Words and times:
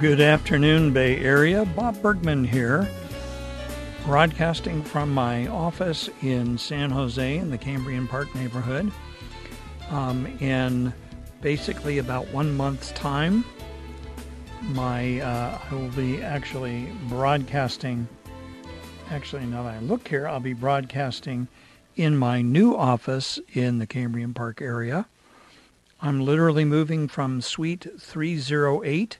Good 0.00 0.20
afternoon, 0.20 0.92
Bay 0.92 1.18
Area. 1.18 1.64
Bob 1.64 2.02
Bergman 2.02 2.44
here, 2.44 2.88
broadcasting 4.04 4.82
from 4.82 5.14
my 5.14 5.46
office 5.46 6.10
in 6.20 6.58
San 6.58 6.90
Jose 6.90 7.36
in 7.36 7.50
the 7.50 7.56
Cambrian 7.56 8.08
Park 8.08 8.34
neighborhood. 8.34 8.90
Um, 9.90 10.26
in 10.40 10.92
basically 11.40 11.98
about 11.98 12.26
one 12.28 12.56
month's 12.56 12.90
time, 12.92 13.44
my 14.62 15.20
uh, 15.20 15.60
I 15.70 15.74
will 15.74 15.88
be 15.90 16.20
actually 16.22 16.90
broadcasting. 17.08 18.08
Actually, 19.10 19.46
now 19.46 19.62
that 19.62 19.74
I 19.74 19.78
look 19.78 20.08
here, 20.08 20.26
I'll 20.26 20.40
be 20.40 20.54
broadcasting 20.54 21.46
in 21.94 22.16
my 22.16 22.42
new 22.42 22.76
office 22.76 23.38
in 23.52 23.78
the 23.78 23.86
Cambrian 23.86 24.34
Park 24.34 24.60
area. 24.60 25.06
I'm 26.02 26.20
literally 26.20 26.64
moving 26.64 27.06
from 27.06 27.40
Suite 27.40 27.86
308 27.98 29.18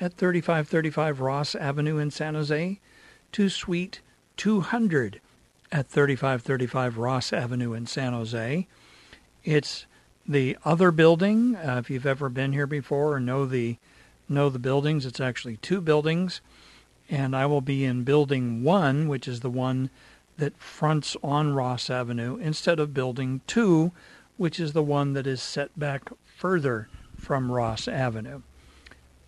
at 0.00 0.14
3535 0.14 1.20
Ross 1.20 1.54
Avenue 1.54 1.98
in 1.98 2.10
San 2.10 2.34
Jose 2.34 2.80
to 3.32 3.48
Suite 3.48 4.00
200 4.36 5.20
at 5.70 5.88
3535 5.88 6.98
Ross 6.98 7.32
Avenue 7.32 7.72
in 7.72 7.86
San 7.86 8.12
Jose. 8.12 8.66
It's 9.44 9.86
the 10.26 10.56
other 10.64 10.90
building. 10.90 11.56
Uh, 11.56 11.76
if 11.78 11.90
you've 11.90 12.06
ever 12.06 12.28
been 12.28 12.52
here 12.52 12.66
before 12.66 13.14
or 13.14 13.20
know 13.20 13.46
the 13.46 13.76
know 14.28 14.48
the 14.48 14.58
buildings, 14.58 15.04
it's 15.04 15.20
actually 15.20 15.58
two 15.58 15.80
buildings, 15.80 16.40
and 17.10 17.36
I 17.36 17.44
will 17.44 17.60
be 17.60 17.84
in 17.84 18.04
building 18.04 18.62
one, 18.62 19.06
which 19.06 19.28
is 19.28 19.40
the 19.40 19.50
one 19.50 19.90
that 20.38 20.56
fronts 20.56 21.16
on 21.22 21.54
Ross 21.54 21.90
Avenue, 21.90 22.36
instead 22.38 22.80
of 22.80 22.94
building 22.94 23.42
two, 23.46 23.92
which 24.36 24.58
is 24.58 24.72
the 24.72 24.82
one 24.82 25.12
that 25.12 25.26
is 25.26 25.42
set 25.42 25.78
back 25.78 26.10
further 26.24 26.88
from 27.16 27.52
Ross 27.52 27.86
Avenue. 27.86 28.40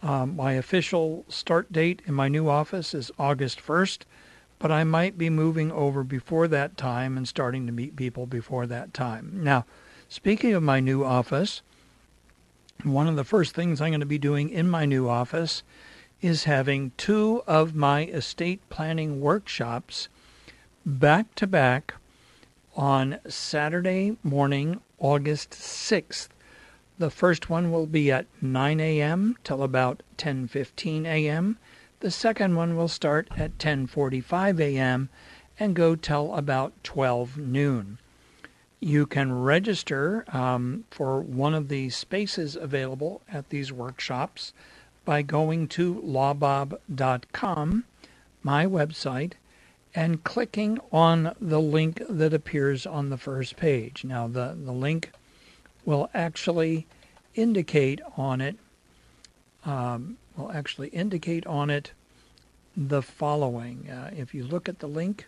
Um, 0.07 0.37
my 0.37 0.53
official 0.53 1.25
start 1.29 1.73
date 1.73 2.01
in 2.07 2.15
my 2.15 2.29
new 2.29 2.49
office 2.49 2.95
is 2.95 3.11
August 3.19 3.59
1st, 3.61 4.03
but 4.61 4.71
I 4.71 4.85
might 4.85 5.19
be 5.19 5.29
moving 5.29 5.73
over 5.73 6.05
before 6.05 6.47
that 6.47 6.77
time 6.77 7.17
and 7.17 7.27
starting 7.27 7.67
to 7.67 7.73
meet 7.73 7.97
people 7.97 8.25
before 8.25 8.69
that 8.69 8.95
time. 8.95 9.33
Now, 9.43 9.67
speaking 10.09 10.53
of 10.53 10.63
my 10.63 10.79
new 10.79 11.03
office, 11.03 11.61
one 12.85 13.09
of 13.09 13.17
the 13.17 13.25
first 13.25 13.53
things 13.53 13.81
I'm 13.81 13.91
going 13.91 13.99
to 13.99 14.07
be 14.07 14.17
doing 14.17 14.49
in 14.49 14.71
my 14.71 14.85
new 14.85 15.09
office 15.09 15.65
is 16.23 16.45
having 16.45 16.93
two 16.97 17.43
of 17.45 17.75
my 17.75 18.05
estate 18.05 18.61
planning 18.69 19.21
workshops 19.21 20.09
back 20.85 21.35
to 21.35 21.49
back 21.49 21.95
on 22.77 23.19
Saturday 23.27 24.17
morning, 24.23 24.81
August 25.01 25.51
6th. 25.51 26.29
The 26.99 27.11
first 27.11 27.51
one 27.51 27.71
will 27.71 27.87
be 27.87 28.11
at 28.11 28.27
9 28.41 28.81
a.m. 28.81 29.37
till 29.45 29.63
about 29.63 30.03
10:15 30.17 31.05
a.m. 31.05 31.59
The 32.01 32.11
second 32.11 32.57
one 32.57 32.75
will 32.75 32.89
start 32.89 33.29
at 33.37 33.59
10:45 33.59 34.61
a.m. 34.61 35.11
and 35.61 35.77
go 35.77 35.95
till 35.95 36.35
about 36.35 36.73
12 36.85 37.37
noon. 37.37 37.99
You 38.81 39.05
can 39.05 39.33
register 39.33 40.25
um, 40.35 40.85
for 40.91 41.21
one 41.21 41.53
of 41.53 41.69
the 41.69 41.91
spaces 41.91 42.57
available 42.57 43.21
at 43.31 43.51
these 43.51 43.71
workshops 43.71 44.55
by 45.05 45.21
going 45.21 45.69
to 45.69 45.97
lawbob.com, 45.97 47.85
my 48.43 48.67
website, 48.67 49.33
and 49.95 50.25
clicking 50.25 50.79
on 50.93 51.35
the 51.41 51.61
link 51.61 52.03
that 52.09 52.33
appears 52.33 52.87
on 52.87 53.11
the 53.11 53.19
first 53.19 53.57
page. 53.57 54.05
Now, 54.05 54.29
the, 54.29 54.57
the 54.59 54.73
link 54.73 55.11
will 55.87 56.11
actually 56.13 56.87
indicate 57.35 58.01
on 58.17 58.43
it 58.43 58.57
um, 59.67 60.17
will 60.37 60.53
actually 60.53 60.89
indicate 60.89 61.47
on 61.47 61.71
it 61.71 61.93
the 62.77 63.03
following. 63.03 63.91
Uh, 63.91 64.11
if 64.17 64.35
you 64.35 64.45
look 64.45 64.69
at 64.69 64.79
the 64.79 64.87
link, 64.87 65.27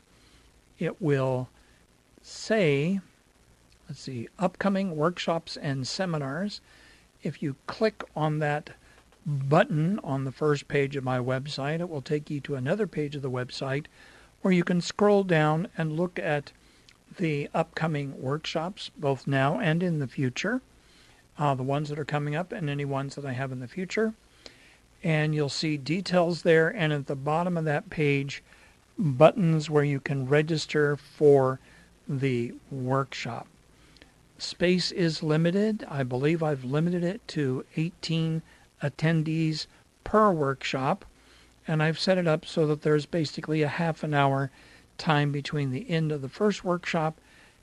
it 0.78 1.02
will 1.02 1.48
say, 2.22 3.00
let's 3.88 4.00
see, 4.00 4.28
upcoming 4.38 4.96
workshops 4.96 5.56
and 5.56 5.86
seminars. 5.86 6.60
If 7.22 7.42
you 7.42 7.56
click 7.66 8.04
on 8.14 8.38
that 8.38 8.70
button 9.26 9.98
on 10.04 10.24
the 10.24 10.32
first 10.32 10.68
page 10.68 10.94
of 10.94 11.04
my 11.04 11.18
website, 11.18 11.80
it 11.80 11.88
will 11.88 12.02
take 12.02 12.30
you 12.30 12.40
to 12.40 12.54
another 12.54 12.86
page 12.86 13.16
of 13.16 13.22
the 13.22 13.30
website 13.30 13.86
where 14.42 14.52
you 14.52 14.62
can 14.62 14.80
scroll 14.80 15.24
down 15.24 15.68
and 15.76 15.96
look 15.96 16.18
at 16.18 16.52
the 17.16 17.48
upcoming 17.54 18.20
workshops, 18.20 18.90
both 18.96 19.26
now 19.26 19.58
and 19.58 19.82
in 19.82 19.98
the 19.98 20.06
future, 20.06 20.60
uh, 21.38 21.54
the 21.54 21.62
ones 21.62 21.88
that 21.88 21.98
are 21.98 22.04
coming 22.04 22.34
up 22.36 22.52
and 22.52 22.68
any 22.68 22.84
ones 22.84 23.14
that 23.14 23.24
I 23.24 23.32
have 23.32 23.52
in 23.52 23.60
the 23.60 23.68
future. 23.68 24.14
And 25.02 25.34
you'll 25.34 25.48
see 25.48 25.76
details 25.76 26.42
there, 26.42 26.68
and 26.68 26.92
at 26.92 27.06
the 27.06 27.14
bottom 27.14 27.56
of 27.56 27.64
that 27.64 27.88
page, 27.88 28.42
buttons 28.98 29.70
where 29.70 29.84
you 29.84 30.00
can 30.00 30.28
register 30.28 30.96
for 30.96 31.60
the 32.08 32.54
workshop. 32.70 33.46
Space 34.38 34.90
is 34.90 35.22
limited. 35.22 35.86
I 35.88 36.02
believe 36.02 36.42
I've 36.42 36.64
limited 36.64 37.04
it 37.04 37.26
to 37.28 37.64
18 37.76 38.42
attendees 38.82 39.66
per 40.04 40.30
workshop 40.30 41.04
and 41.68 41.82
I've 41.82 41.98
set 41.98 42.16
it 42.16 42.26
up 42.26 42.46
so 42.46 42.66
that 42.66 42.80
there's 42.80 43.04
basically 43.04 43.62
a 43.62 43.68
half 43.68 44.02
an 44.02 44.14
hour 44.14 44.50
time 44.98 45.32
between 45.32 45.70
the 45.70 45.88
end 45.88 46.12
of 46.12 46.20
the 46.20 46.28
first 46.28 46.64
workshop 46.64 47.18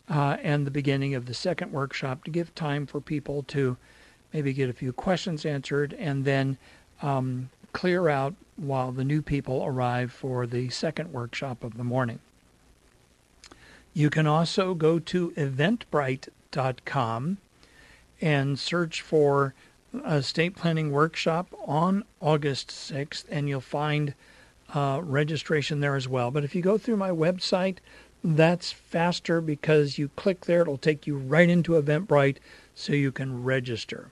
uh, 0.10 0.38
and 0.42 0.66
the 0.66 0.72
beginning 0.72 1.16
of 1.16 1.26
the 1.26 1.34
second 1.34 1.72
workshop 1.72 2.24
to 2.24 2.32
give 2.32 2.54
time 2.56 2.86
for 2.86 3.02
people 3.02 3.44
to 3.44 3.78
maybe 4.34 4.54
get 4.54 4.70
a 4.70 4.74
few 4.74 4.94
questions 4.94 5.46
answered 5.46 5.94
and 5.94 6.26
then 6.26 6.58
um, 7.02 7.50
clear 7.74 8.10
out 8.10 8.36
while 8.56 8.92
the 8.92 9.04
new 9.04 9.22
people 9.22 9.64
arrive 9.66 10.12
for 10.12 10.48
the 10.48 10.70
second 10.70 11.12
workshop 11.12 11.64
of 11.64 11.78
the 11.78 11.84
morning. 11.84 12.20
You 13.94 14.10
can 14.10 14.28
also 14.28 14.74
go 14.74 15.00
to 15.00 15.32
eventbrite.com 15.32 17.38
and 18.22 18.60
search 18.60 19.02
for 19.02 19.54
a 20.04 20.22
state 20.22 20.56
planning 20.56 20.92
workshop 20.92 21.48
on 21.66 22.04
August 22.20 22.70
6th, 22.70 23.26
and 23.30 23.48
you'll 23.48 23.62
find 23.62 24.14
uh, 24.76 25.00
registration 25.02 25.80
there 25.80 25.96
as 25.96 26.08
well. 26.08 26.30
But 26.30 26.44
if 26.44 26.54
you 26.54 26.62
go 26.62 26.78
through 26.78 26.98
my 26.98 27.10
website, 27.10 27.78
that's 28.24 28.72
faster 28.72 29.40
because 29.40 29.98
you 29.98 30.10
click 30.16 30.46
there, 30.46 30.62
it'll 30.62 30.78
take 30.78 31.08
you 31.08 31.18
right 31.18 31.50
into 31.50 31.82
Eventbrite 31.82 32.38
so 32.76 32.94
you 32.94 33.12
can 33.12 33.44
register. 33.44 34.12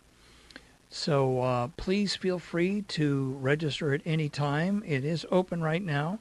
So 0.90 1.42
uh, 1.42 1.68
please 1.76 2.16
feel 2.16 2.40
free 2.40 2.84
to 2.90 3.38
register 3.42 3.94
at 3.94 4.02
any 4.06 4.30
time. 4.30 4.84
It 4.86 5.04
is 5.04 5.26
open 5.30 5.62
right 5.62 5.84
now. 5.84 6.20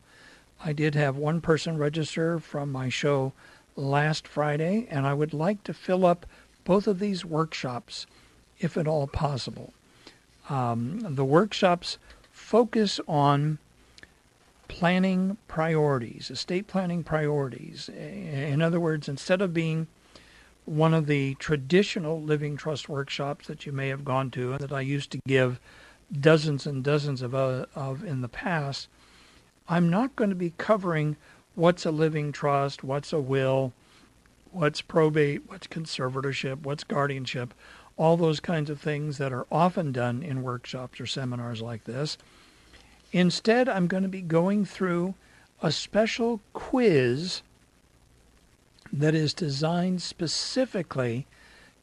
I 0.64 0.72
did 0.72 0.94
have 0.94 1.16
one 1.16 1.40
person 1.40 1.76
register 1.76 2.38
from 2.38 2.72
my 2.72 2.88
show 2.88 3.32
last 3.76 4.26
Friday, 4.26 4.86
and 4.90 5.06
I 5.06 5.14
would 5.14 5.34
like 5.34 5.62
to 5.64 5.74
fill 5.74 6.06
up 6.06 6.26
both 6.64 6.86
of 6.86 6.98
these 6.98 7.24
workshops 7.24 8.06
if 8.58 8.76
at 8.76 8.88
all 8.88 9.06
possible. 9.06 9.72
Um, 10.48 11.00
the 11.00 11.24
workshops 11.24 11.98
focus 12.30 12.98
on 13.06 13.58
planning 14.72 15.36
priorities, 15.48 16.30
estate 16.30 16.66
planning 16.66 17.04
priorities. 17.04 17.90
In 17.90 18.62
other 18.62 18.80
words, 18.80 19.08
instead 19.08 19.42
of 19.42 19.52
being 19.52 19.86
one 20.64 20.94
of 20.94 21.06
the 21.06 21.34
traditional 21.34 22.22
living 22.22 22.56
trust 22.56 22.88
workshops 22.88 23.46
that 23.48 23.66
you 23.66 23.72
may 23.72 23.88
have 23.88 24.04
gone 24.04 24.30
to 24.30 24.52
and 24.52 24.60
that 24.60 24.72
I 24.72 24.80
used 24.80 25.10
to 25.12 25.20
give 25.26 25.60
dozens 26.10 26.66
and 26.66 26.82
dozens 26.82 27.20
of, 27.20 27.34
uh, 27.34 27.66
of 27.74 28.02
in 28.02 28.22
the 28.22 28.28
past, 28.28 28.88
I'm 29.68 29.90
not 29.90 30.16
going 30.16 30.30
to 30.30 30.36
be 30.36 30.54
covering 30.56 31.16
what's 31.54 31.84
a 31.84 31.90
living 31.90 32.32
trust, 32.32 32.82
what's 32.82 33.12
a 33.12 33.20
will, 33.20 33.74
what's 34.52 34.80
probate, 34.80 35.42
what's 35.48 35.66
conservatorship, 35.66 36.62
what's 36.62 36.84
guardianship, 36.84 37.52
all 37.98 38.16
those 38.16 38.40
kinds 38.40 38.70
of 38.70 38.80
things 38.80 39.18
that 39.18 39.32
are 39.32 39.46
often 39.52 39.92
done 39.92 40.22
in 40.22 40.42
workshops 40.42 40.98
or 40.98 41.06
seminars 41.06 41.60
like 41.60 41.84
this. 41.84 42.16
Instead, 43.12 43.68
I'm 43.68 43.86
going 43.86 44.02
to 44.02 44.08
be 44.08 44.22
going 44.22 44.64
through 44.64 45.14
a 45.62 45.70
special 45.70 46.40
quiz 46.54 47.42
that 48.92 49.14
is 49.14 49.34
designed 49.34 50.02
specifically 50.02 51.26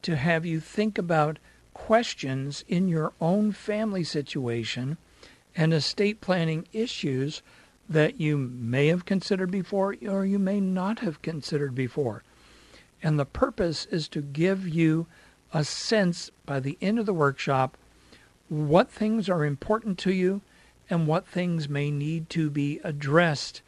to 0.02 0.16
have 0.16 0.44
you 0.44 0.60
think 0.60 0.98
about 0.98 1.38
questions 1.72 2.64
in 2.68 2.88
your 2.88 3.12
own 3.20 3.52
family 3.52 4.04
situation 4.04 4.96
and 5.56 5.72
estate 5.72 6.20
planning 6.20 6.66
issues 6.72 7.42
that 7.88 8.20
you 8.20 8.36
may 8.36 8.88
have 8.88 9.04
considered 9.04 9.50
before 9.50 9.96
or 10.08 10.24
you 10.24 10.38
may 10.38 10.60
not 10.60 11.00
have 11.00 11.22
considered 11.22 11.74
before. 11.74 12.22
And 13.02 13.18
the 13.18 13.24
purpose 13.24 13.86
is 13.86 14.08
to 14.08 14.20
give 14.20 14.68
you 14.68 15.06
a 15.52 15.64
sense 15.64 16.30
by 16.46 16.60
the 16.60 16.78
end 16.80 16.98
of 16.98 17.06
the 17.06 17.14
workshop 17.14 17.76
what 18.48 18.90
things 18.90 19.28
are 19.28 19.44
important 19.44 19.98
to 19.98 20.12
you 20.12 20.40
and 20.90 21.06
what 21.06 21.26
things 21.26 21.68
may 21.68 21.90
need 21.90 22.28
to 22.30 22.50
be 22.50 22.80
addressed 22.82 23.62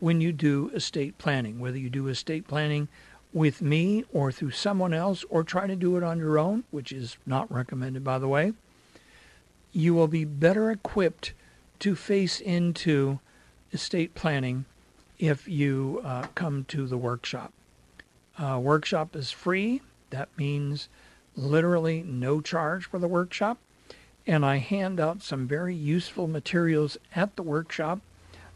when 0.00 0.20
you 0.20 0.32
do 0.32 0.68
estate 0.74 1.16
planning, 1.16 1.58
whether 1.58 1.78
you 1.78 1.88
do 1.88 2.08
estate 2.08 2.46
planning 2.46 2.88
with 3.32 3.62
me 3.62 4.04
or 4.12 4.32
through 4.32 4.50
someone 4.50 4.92
else 4.92 5.24
or 5.30 5.42
try 5.42 5.66
to 5.66 5.76
do 5.76 5.96
it 5.96 6.02
on 6.02 6.18
your 6.18 6.38
own, 6.38 6.64
which 6.70 6.92
is 6.92 7.16
not 7.24 7.50
recommended, 7.50 8.02
by 8.02 8.18
the 8.18 8.28
way, 8.28 8.52
you 9.72 9.94
will 9.94 10.08
be 10.08 10.24
better 10.24 10.70
equipped 10.70 11.32
to 11.78 11.94
face 11.94 12.40
into 12.40 13.20
estate 13.72 14.14
planning 14.14 14.64
if 15.18 15.48
you 15.48 16.00
uh, 16.04 16.26
come 16.34 16.64
to 16.64 16.86
the 16.86 16.98
workshop. 16.98 17.52
Uh, 18.38 18.58
workshop 18.62 19.14
is 19.14 19.30
free. 19.30 19.80
That 20.10 20.28
means 20.36 20.88
literally 21.36 22.02
no 22.02 22.40
charge 22.40 22.86
for 22.86 22.98
the 22.98 23.08
workshop. 23.08 23.58
And 24.26 24.44
I 24.44 24.56
hand 24.56 24.98
out 24.98 25.22
some 25.22 25.46
very 25.46 25.74
useful 25.74 26.26
materials 26.26 26.98
at 27.14 27.36
the 27.36 27.42
workshop 27.42 28.00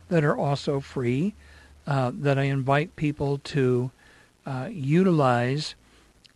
that 0.09 0.25
are 0.25 0.37
also 0.37 0.81
free 0.81 1.35
uh, 1.87 2.11
that 2.15 2.39
I 2.39 2.45
invite 2.45 2.97
people 2.97 3.39
to 3.39 3.91
uh, 4.45 4.69
utilize 4.71 5.75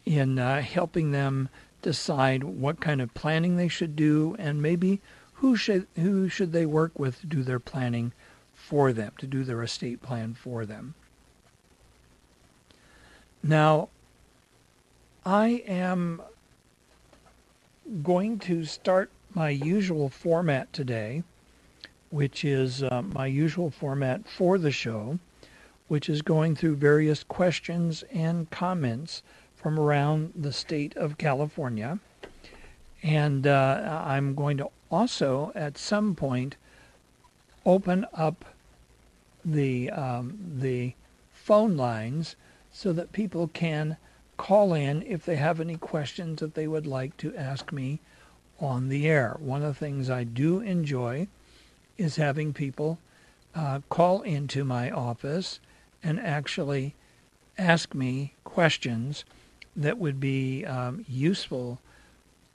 in 0.05 0.39
uh, 0.39 0.61
helping 0.61 1.11
them 1.11 1.49
decide 1.83 2.45
what 2.45 2.81
kind 2.81 3.01
of 3.01 3.13
planning 3.15 3.57
they 3.57 3.69
should 3.69 3.97
do 3.97 4.37
and 4.39 4.63
maybe 4.63 5.01
who 5.35 5.57
should 5.57 5.87
who 5.97 6.29
should 6.29 6.53
they 6.53 6.65
work 6.65 6.99
with 6.99 7.21
to 7.21 7.27
do 7.27 7.43
their 7.43 7.61
planning 7.61 8.13
for 8.55 8.93
them 8.93 9.13
to 9.19 9.27
do 9.27 9.45
their 9.45 9.63
estate 9.63 10.01
plan 10.01 10.35
for 10.35 10.65
them. 10.65 10.95
Now 13.43 13.91
I 15.27 15.63
am 15.67 16.23
going 18.03 18.39
to 18.41 18.65
start 18.65 19.11
my 19.35 19.51
usual 19.51 20.09
format 20.09 20.73
today 20.73 21.23
which 22.15 22.45
is 22.45 22.81
uh, 22.81 23.03
my 23.03 23.27
usual 23.27 23.73
format 23.73 24.25
for 24.29 24.57
the 24.57 24.71
show, 24.71 25.19
which 25.89 26.09
is 26.09 26.23
going 26.23 26.55
through 26.55 26.77
various 26.77 27.25
questions 27.25 28.05
and 28.13 28.49
comments 28.53 29.21
from 29.57 29.81
around 29.81 30.33
the 30.37 30.53
state 30.53 30.97
of 30.97 31.19
California. 31.19 31.99
And 33.03 33.49
uh, 33.49 34.05
I'm 34.07 34.37
going 34.37 34.59
to 34.59 34.71
also, 34.93 35.51
at 35.57 35.77
some 35.77 36.15
point, 36.15 36.55
open 37.67 38.07
up 38.15 38.45
the 39.45 39.91
um, 39.91 40.39
the 40.61 40.95
phone 41.33 41.77
lines 41.77 42.37
so 42.73 42.93
that 42.93 43.11
people 43.11 43.49
can 43.49 43.97
call 44.37 44.73
in 44.73 45.03
if 45.03 45.25
they 45.27 45.37
have 45.37 45.61
any 45.61 45.77
questions 45.77 46.39
that 46.39 46.55
they 46.55 46.69
would 46.69 46.87
like 46.87 47.17
to 47.17 47.35
ask 47.35 47.73
me 47.73 47.99
on 48.65 48.89
the 48.89 49.07
air. 49.09 49.37
One 49.39 49.63
of 49.63 49.75
the 49.75 49.79
things 49.79 50.11
I 50.11 50.25
do 50.25 50.61
enjoy 50.61 51.29
is 51.97 52.17
having 52.17 52.53
people 52.53 52.99
uh, 53.55 53.81
call 53.89 54.23
into 54.23 54.65
my 54.65 54.91
office 54.91 55.61
and 56.03 56.19
actually 56.19 56.95
ask 57.57 57.95
me 57.95 58.35
questions 58.45 59.25
that 59.77 59.99
would 59.99 60.21
be 60.21 60.65
um, 60.65 61.05
useful 61.09 61.81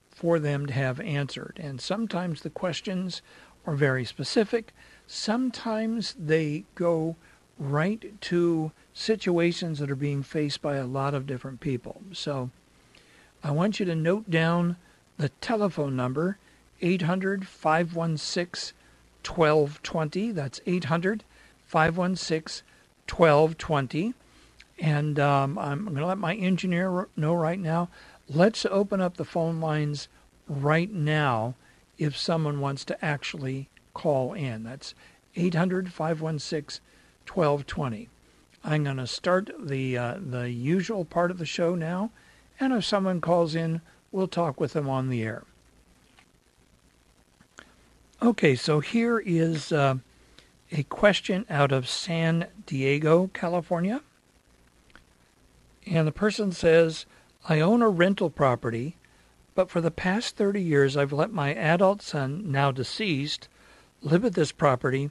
for 0.10 0.40
them 0.40 0.66
to 0.66 0.74
have 0.74 1.00
answered. 1.00 1.58
And 1.62 1.80
sometimes 1.80 2.42
the 2.42 2.50
questions 2.50 3.22
are 3.66 3.76
very 3.76 4.06
specific, 4.06 4.74
sometimes 5.08 6.16
they 6.20 6.66
go 6.76 7.16
right 7.58 8.20
to 8.22 8.72
situations 8.94 9.80
that 9.80 9.92
are 9.92 9.96
being 9.96 10.24
faced 10.24 10.62
by 10.62 10.76
a 10.76 10.88
lot 10.88 11.14
of 11.14 11.28
different 11.28 11.60
people. 11.60 12.02
So 12.14 12.50
I 13.44 13.52
want 13.52 13.80
you 13.80 13.86
to 13.86 13.96
note 13.96 14.30
down 14.30 14.78
the 15.19 15.30
telephone 15.42 15.95
number 15.95 16.38
800 16.81 17.45
516 17.45 18.74
1220. 19.24 20.31
That's 20.31 20.62
800 20.66 21.24
516 21.68 22.63
1220. 23.07 24.13
And 24.80 25.19
um, 25.19 25.60
I'm 25.60 25.83
going 25.83 25.98
to 25.98 26.06
let 26.06 26.18
my 26.18 26.36
engineer 26.36 27.10
know 27.18 27.33
right 27.33 27.60
now. 27.60 27.89
Let's 28.30 28.66
open 28.66 29.01
up 29.01 29.18
the 29.18 29.25
phone 29.25 29.60
lines 29.60 30.07
right 30.48 30.92
now 30.92 31.56
if 31.98 32.18
someone 32.18 32.62
wants 32.62 32.86
to 32.86 33.06
actually 33.06 33.68
call 33.94 34.33
in. 34.33 34.63
That's 34.63 34.95
800 35.36 35.92
516 35.92 36.81
1220. 37.27 38.07
I'm 38.63 38.86
going 38.86 38.98
to 38.98 39.07
start 39.07 39.51
the 39.60 39.98
uh, 39.98 40.15
the 40.19 40.50
usual 40.50 41.06
part 41.06 41.31
of 41.31 41.38
the 41.38 41.45
show 41.45 41.75
now, 41.75 42.12
and 42.60 42.74
if 42.74 42.83
someone 42.83 43.22
calls 43.22 43.56
in, 43.56 43.80
we'll 44.12 44.28
talk 44.28 44.60
with 44.60 44.74
them 44.74 44.90
on 44.90 45.10
the 45.10 45.24
air. 45.24 45.44
Okay, 48.22 48.56
so 48.56 48.80
here 48.80 49.20
is 49.20 49.72
uh, 49.72 49.96
a 50.72 50.84
question 50.84 51.46
out 51.50 51.72
of 51.72 51.88
San 51.88 52.48
Diego, 52.66 53.30
California. 53.34 54.02
And 55.88 56.06
the 56.06 56.12
person 56.12 56.52
says, 56.52 57.06
I 57.48 57.62
own 57.62 57.82
a 57.82 57.90
rental 57.90 58.30
property, 58.30 58.98
but 59.56 59.70
for 59.70 59.82
the 59.82 59.92
past 59.92 60.36
30 60.36 60.62
years 60.62 60.98
I've 60.98 61.14
let 61.14 61.32
my 61.32 61.54
adult 61.54 62.02
son, 62.02 62.51
now 62.51 62.72
deceased, 62.72 63.48
live 64.01 64.25
at 64.25 64.34
this 64.34 64.51
property, 64.51 65.10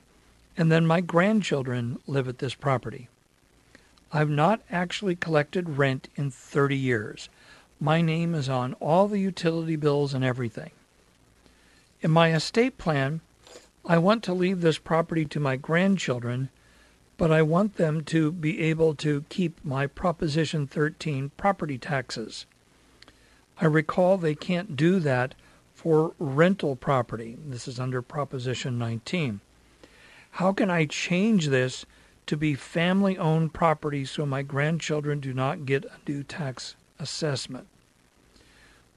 and 0.57 0.71
then 0.71 0.87
my 0.87 1.01
grandchildren 1.01 1.99
live 2.07 2.29
at 2.29 2.39
this 2.39 2.55
property. 2.55 3.09
I've 4.13 4.31
not 4.31 4.61
actually 4.71 5.17
collected 5.17 5.79
rent 5.79 6.09
in 6.17 6.31
30 6.31 6.77
years. 6.77 7.29
My 7.81 8.03
name 8.03 8.35
is 8.35 8.49
on 8.49 8.75
all 8.75 9.07
the 9.07 9.21
utility 9.21 9.77
bills 9.77 10.13
and 10.13 10.25
everything. 10.25 10.73
In 12.01 12.11
my 12.11 12.35
estate 12.35 12.77
plan, 12.77 13.21
I 13.87 13.99
want 13.99 14.25
to 14.25 14.35
leave 14.35 14.63
this 14.63 14.79
property 14.79 15.25
to 15.27 15.39
my 15.39 15.55
grandchildren, 15.55 16.49
but 17.17 17.31
I 17.31 17.43
want 17.43 17.77
them 17.77 18.03
to 18.05 18.33
be 18.33 18.61
able 18.63 18.97
to 18.97 19.25
keep 19.29 19.65
my 19.65 19.87
Proposition 19.87 20.67
13 20.67 21.31
property 21.37 21.79
taxes. 21.79 22.47
I 23.61 23.67
recall 23.67 24.19
they 24.19 24.35
can't 24.35 24.77
do 24.77 24.99
that 24.99 25.37
for 25.73 26.15
rental 26.19 26.75
property. 26.75 27.39
This 27.47 27.69
is 27.69 27.79
under 27.79 28.03
Proposition 28.03 28.77
19. 28.77 29.41
How 30.33 30.53
can 30.53 30.69
I 30.69 30.85
change 30.85 31.47
this 31.47 31.87
to 32.27 32.37
be 32.37 32.57
family 32.57 33.17
owned 33.17 33.55
property 33.55 34.05
so 34.05 34.27
my 34.27 34.43
grandchildren 34.43 35.21
do 35.21 35.33
not 35.33 35.65
get 35.65 35.85
a 35.85 36.11
new 36.11 36.25
tax 36.25 36.75
assessment? 36.99 37.67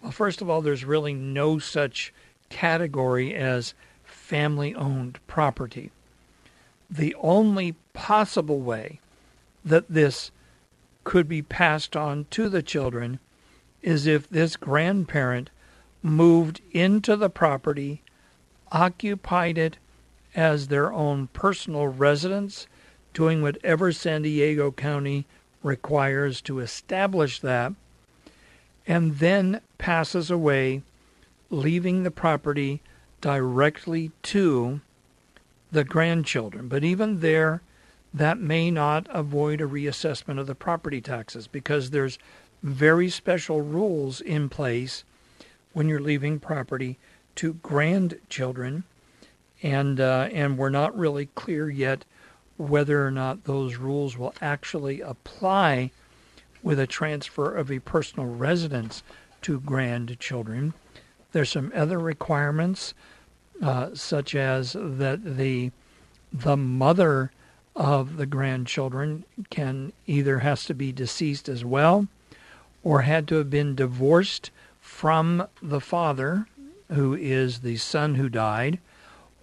Well, 0.02 0.12
first 0.12 0.42
of 0.42 0.50
all, 0.50 0.62
there's 0.62 0.86
really 0.86 1.14
no 1.14 1.60
such 1.60 2.14
category 2.50 3.34
as 3.36 3.74
family 4.04 4.74
owned 4.76 5.20
property. 5.28 5.92
The 6.90 7.16
only 7.16 7.76
possible 7.94 8.60
way 8.60 9.00
that 9.64 9.86
this 9.90 10.32
could 11.04 11.28
be 11.28 11.42
passed 11.42 11.96
on 11.96 12.26
to 12.32 12.50
the 12.50 12.62
children 12.62 13.20
is 13.82 14.06
if 14.06 14.30
this 14.30 14.56
grandparent 14.56 15.50
moved 16.04 16.62
into 16.72 17.16
the 17.16 17.30
property, 17.30 18.02
occupied 18.72 19.58
it 19.58 19.78
as 20.36 20.68
their 20.68 20.92
own 20.92 21.28
personal 21.28 21.88
residence, 21.88 22.68
doing 23.14 23.42
whatever 23.42 23.92
San 23.92 24.22
Diego 24.22 24.72
County 24.72 25.26
requires 25.64 26.42
to 26.42 26.60
establish 26.60 27.40
that, 27.42 27.74
and 28.88 29.18
then 29.20 29.62
passes 29.78 30.32
away 30.32 30.82
leaving 31.50 32.04
the 32.04 32.12
property 32.12 32.82
directly 33.20 34.12
to 34.24 34.82
the 35.72 35.84
grandchildren. 35.84 36.68
But 36.68 36.84
even 36.84 37.20
there, 37.20 37.62
that 38.14 38.40
may 38.40 38.72
not 38.72 39.08
avoid 39.10 39.62
a 39.62 39.68
reassessment 39.68 40.40
of 40.40 40.48
the 40.48 40.56
property 40.56 41.02
taxes 41.02 41.48
because 41.48 41.90
there's 41.90 42.20
very 42.64 43.10
special 43.10 43.62
rules 43.62 44.22
in 44.22 44.50
place 44.50 45.04
when 45.74 45.88
you're 45.88 46.02
leaving 46.02 46.40
property 46.40 46.98
to 47.36 47.54
grandchildren, 47.54 48.84
and 49.64 50.00
uh, 50.00 50.28
and 50.32 50.58
we're 50.58 50.70
not 50.70 50.98
really 50.98 51.28
clear 51.28 51.70
yet 51.70 52.04
whether 52.58 53.06
or 53.06 53.12
not 53.12 53.46
those 53.46 53.78
rules 53.78 54.18
will 54.18 54.34
actually 54.42 55.02
apply 55.02 55.92
with 56.64 56.80
a 56.80 56.88
transfer 56.88 57.56
of 57.56 57.72
a 57.72 57.80
personal 57.80 58.28
residence 58.28 59.04
to 59.42 59.60
grandchildren. 59.60 60.74
There's 61.32 61.50
some 61.50 61.72
other 61.74 62.00
requirements, 62.00 62.94
uh, 63.62 63.90
such 63.94 64.36
as 64.36 64.74
that 64.74 65.38
the 65.38 65.72
the 66.34 66.56
mother 66.56 67.32
of 67.76 68.18
the 68.18 68.26
grandchildren 68.26 69.26
can 69.50 69.92
either 70.08 70.40
has 70.40 70.66
to 70.66 70.74
be 70.74 70.92
deceased 70.92 71.50
as 71.50 71.66
well, 71.66 72.08
or 72.84 73.02
had 73.02 73.28
to 73.28 73.36
have 73.36 73.50
been 73.50 73.76
divorced 73.76 74.52
from 74.80 75.48
the 75.62 75.82
father, 75.82 76.48
who 76.90 77.14
is 77.14 77.60
the 77.60 77.78
son 77.78 78.16
who 78.16 78.30
died, 78.30 78.80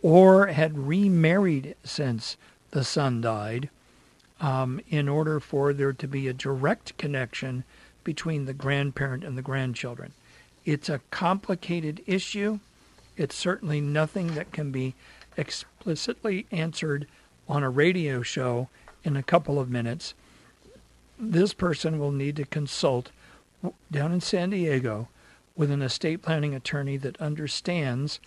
or 0.02 0.48
had 0.48 0.78
remarried 0.78 1.74
since 1.84 2.36
the 2.70 2.84
son 2.84 3.20
died, 3.20 3.70
um, 4.40 4.80
in 4.88 5.08
order 5.08 5.40
for 5.40 5.72
there 5.72 5.92
to 5.92 6.08
be 6.08 6.28
a 6.28 6.32
direct 6.32 6.96
connection 6.96 7.64
between 8.04 8.44
the 8.44 8.54
grandparent 8.54 9.24
and 9.24 9.36
the 9.36 9.42
grandchildren. 9.42 10.12
It's 10.64 10.88
a 10.88 11.00
complicated 11.10 12.02
issue. 12.06 12.60
It's 13.16 13.34
certainly 13.34 13.80
nothing 13.80 14.34
that 14.34 14.52
can 14.52 14.70
be 14.70 14.94
explicitly 15.36 16.46
answered 16.50 17.06
on 17.48 17.62
a 17.62 17.70
radio 17.70 18.22
show 18.22 18.68
in 19.04 19.16
a 19.16 19.22
couple 19.22 19.58
of 19.58 19.70
minutes. 19.70 20.14
This 21.18 21.52
person 21.52 21.98
will 21.98 22.12
need 22.12 22.36
to 22.36 22.44
consult 22.44 23.10
down 23.90 24.12
in 24.12 24.20
San 24.20 24.50
Diego 24.50 25.08
with 25.56 25.70
an 25.70 25.82
estate 25.82 26.22
planning 26.22 26.54
attorney 26.54 26.96
that 26.98 27.20
understands 27.20 28.20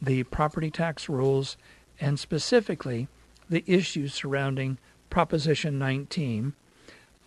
the 0.00 0.22
property 0.24 0.70
tax 0.70 1.08
rules 1.08 1.56
and 2.00 2.18
specifically 2.18 3.08
the 3.50 3.64
issues 3.66 4.14
surrounding 4.14 4.78
Proposition 5.10 5.78
19. 5.78 6.54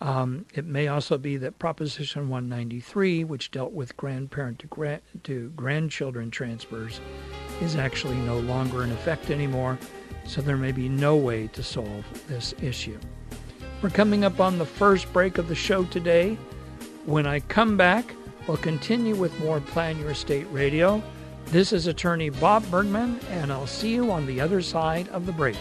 Um, 0.00 0.46
it 0.52 0.64
may 0.64 0.88
also 0.88 1.16
be 1.16 1.36
that 1.36 1.60
Proposition 1.60 2.28
193, 2.28 3.22
which 3.22 3.52
dealt 3.52 3.72
with 3.72 3.96
grandparent 3.96 4.58
to, 4.58 4.66
gra- 4.66 5.00
to 5.22 5.50
grandchildren 5.50 6.30
transfers, 6.30 7.00
is 7.60 7.76
actually 7.76 8.16
no 8.16 8.38
longer 8.40 8.82
in 8.82 8.90
effect 8.90 9.30
anymore, 9.30 9.78
so 10.26 10.40
there 10.40 10.56
may 10.56 10.72
be 10.72 10.88
no 10.88 11.14
way 11.14 11.46
to 11.48 11.62
solve 11.62 12.04
this 12.26 12.52
issue. 12.60 12.98
We're 13.80 13.90
coming 13.90 14.24
up 14.24 14.40
on 14.40 14.58
the 14.58 14.66
first 14.66 15.12
break 15.12 15.38
of 15.38 15.48
the 15.48 15.54
show 15.54 15.84
today. 15.84 16.36
When 17.04 17.26
I 17.26 17.38
come 17.40 17.76
back, 17.76 18.14
we'll 18.48 18.56
continue 18.56 19.14
with 19.14 19.38
more 19.38 19.60
Plan 19.60 19.98
Your 19.98 20.10
Estate 20.10 20.46
Radio. 20.50 21.00
This 21.46 21.72
is 21.72 21.86
attorney 21.86 22.30
Bob 22.30 22.68
Bergman, 22.70 23.20
and 23.30 23.52
I'll 23.52 23.66
see 23.66 23.94
you 23.94 24.10
on 24.10 24.26
the 24.26 24.40
other 24.40 24.62
side 24.62 25.08
of 25.10 25.26
the 25.26 25.32
break. 25.32 25.56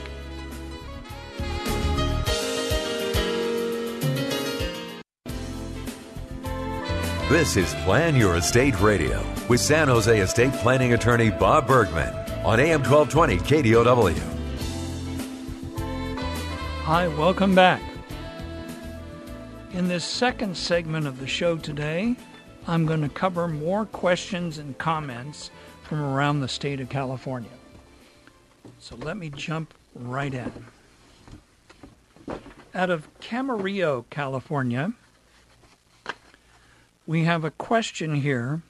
This 7.31 7.55
is 7.55 7.73
Plan 7.85 8.17
Your 8.17 8.35
Estate 8.35 8.77
Radio 8.81 9.25
with 9.47 9.61
San 9.61 9.87
Jose 9.87 10.19
estate 10.19 10.51
planning 10.51 10.91
attorney 10.91 11.29
Bob 11.29 11.65
Bergman 11.65 12.13
on 12.43 12.59
AM 12.59 12.83
1220 12.83 13.37
KDOW. 13.37 14.19
Hi, 16.83 17.07
welcome 17.07 17.55
back. 17.55 17.81
In 19.71 19.87
this 19.87 20.03
second 20.03 20.57
segment 20.57 21.07
of 21.07 21.21
the 21.21 21.25
show 21.25 21.55
today, 21.55 22.17
I'm 22.67 22.85
going 22.85 23.01
to 23.01 23.07
cover 23.07 23.47
more 23.47 23.85
questions 23.85 24.57
and 24.57 24.77
comments 24.77 25.51
from 25.83 26.01
around 26.01 26.41
the 26.41 26.49
state 26.49 26.81
of 26.81 26.89
California. 26.89 27.49
So 28.79 28.97
let 28.97 29.15
me 29.15 29.29
jump 29.29 29.73
right 29.95 30.33
in. 30.33 30.51
Out 32.75 32.89
of 32.89 33.07
Camarillo, 33.21 34.03
California, 34.09 34.91
we 37.05 37.23
have 37.23 37.43
a 37.43 37.51
question 37.51 38.15
here. 38.15 38.61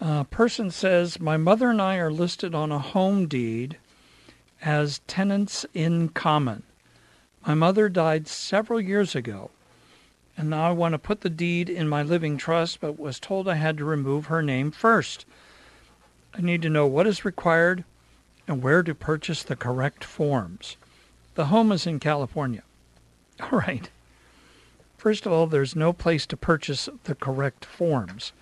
A 0.00 0.24
person 0.24 0.70
says, 0.70 1.20
My 1.20 1.36
mother 1.36 1.70
and 1.70 1.80
I 1.80 1.96
are 1.96 2.10
listed 2.10 2.54
on 2.54 2.72
a 2.72 2.78
home 2.78 3.26
deed 3.26 3.76
as 4.62 5.00
tenants 5.06 5.66
in 5.74 6.08
common. 6.08 6.62
My 7.46 7.54
mother 7.54 7.88
died 7.88 8.28
several 8.28 8.80
years 8.80 9.14
ago, 9.14 9.50
and 10.36 10.50
now 10.50 10.68
I 10.68 10.72
want 10.72 10.92
to 10.92 10.98
put 10.98 11.22
the 11.22 11.30
deed 11.30 11.68
in 11.68 11.88
my 11.88 12.02
living 12.02 12.36
trust, 12.36 12.80
but 12.80 12.98
was 12.98 13.20
told 13.20 13.48
I 13.48 13.54
had 13.54 13.78
to 13.78 13.84
remove 13.84 14.26
her 14.26 14.42
name 14.42 14.70
first. 14.70 15.24
I 16.34 16.40
need 16.40 16.62
to 16.62 16.70
know 16.70 16.86
what 16.86 17.06
is 17.06 17.24
required 17.24 17.84
and 18.46 18.62
where 18.62 18.82
to 18.82 18.94
purchase 18.94 19.42
the 19.42 19.56
correct 19.56 20.04
forms. 20.04 20.76
The 21.34 21.46
home 21.46 21.72
is 21.72 21.86
in 21.86 22.00
California. 22.00 22.62
All 23.40 23.58
right. 23.58 23.90
First 25.00 25.24
of 25.24 25.32
all, 25.32 25.46
there's 25.46 25.74
no 25.74 25.94
place 25.94 26.26
to 26.26 26.36
purchase 26.36 26.86
the 27.04 27.14
correct 27.14 27.64
forms. 27.64 28.34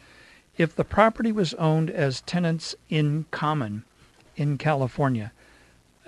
If 0.56 0.74
the 0.74 0.82
property 0.82 1.30
was 1.30 1.54
owned 1.54 1.88
as 1.88 2.22
tenants 2.22 2.74
in 2.88 3.26
common 3.30 3.84
in 4.34 4.58
California, 4.58 5.30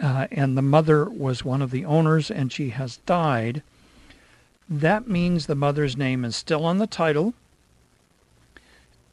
uh, 0.02 0.26
and 0.32 0.58
the 0.58 0.62
mother 0.62 1.04
was 1.04 1.44
one 1.44 1.62
of 1.62 1.70
the 1.70 1.84
owners 1.84 2.32
and 2.32 2.50
she 2.50 2.70
has 2.70 2.96
died, 3.06 3.62
that 4.68 5.06
means 5.06 5.46
the 5.46 5.54
mother's 5.54 5.96
name 5.96 6.24
is 6.24 6.34
still 6.34 6.64
on 6.64 6.78
the 6.78 6.88
title. 6.88 7.32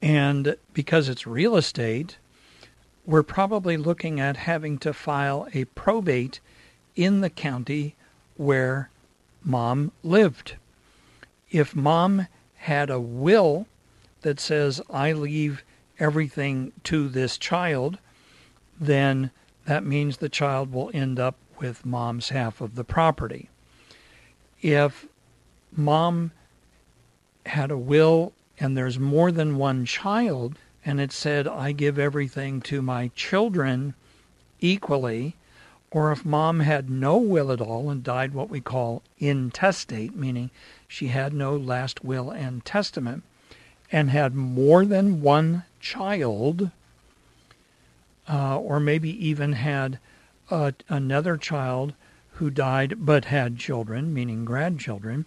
And 0.02 0.58
because 0.74 1.08
it's 1.08 1.28
real 1.28 1.56
estate, 1.56 2.18
we're 3.06 3.22
probably 3.22 3.78
looking 3.78 4.20
at 4.20 4.38
having 4.38 4.80
to 4.80 4.92
file 4.92 5.48
a 5.54 5.66
probate 5.66 6.40
in 6.96 7.22
the 7.22 7.30
county 7.30 7.94
where 8.38 8.90
mom 9.44 9.92
lived 10.02 10.56
if 11.50 11.76
mom 11.76 12.28
had 12.56 12.90
a 12.90 13.00
will 13.00 13.68
that 14.22 14.40
says, 14.40 14.82
I 14.90 15.14
leave 15.14 15.64
everything 16.00 16.74
to 16.84 17.08
this 17.08 17.38
child, 17.38 17.98
then 18.80 19.32
that 19.66 19.86
means 19.86 20.18
the 20.18 20.30
child 20.30 20.72
will 20.72 20.92
end 20.94 21.20
up 21.20 21.36
with 21.60 21.86
mom's 21.86 22.30
half 22.30 22.62
of 22.62 22.76
the 22.76 22.84
property. 22.84 23.50
If 24.62 25.08
mom 25.76 26.32
had 27.46 27.72
a 27.72 27.78
will 27.78 28.34
and 28.60 28.76
there's 28.76 29.00
more 29.00 29.32
than 29.32 29.58
one 29.58 29.86
child, 29.86 30.58
and 30.86 31.00
it 31.00 31.12
said, 31.12 31.48
I 31.48 31.74
give 31.74 32.00
everything 32.00 32.62
to 32.62 32.82
my 32.82 33.12
children 33.16 33.94
equally, 34.60 35.36
or 35.92 36.12
if 36.12 36.26
mom 36.26 36.62
had 36.62 36.90
no 36.90 37.18
will 37.18 37.52
at 37.52 37.62
all 37.62 37.90
and 37.90 38.04
died 38.04 38.34
what 38.34 38.50
we 38.50 38.62
call 38.62 39.04
intestate, 39.20 40.16
meaning 40.16 40.50
she 40.88 41.08
had 41.08 41.34
no 41.34 41.56
last 41.56 42.04
will 42.04 42.32
and 42.32 42.64
testament, 42.64 43.24
and 43.92 44.10
had 44.10 44.34
more 44.34 44.86
than 44.86 45.22
one 45.22 45.64
child, 45.80 46.72
uh, 48.30 48.58
or 48.58 48.80
maybe 48.80 49.10
even 49.26 49.54
had 49.54 50.00
another 50.50 51.38
child 51.38 51.94
who 52.32 52.50
died 52.50 53.06
but 53.06 53.26
had 53.26 53.58
children, 53.58 54.14
meaning 54.14 54.46
grandchildren, 54.46 55.26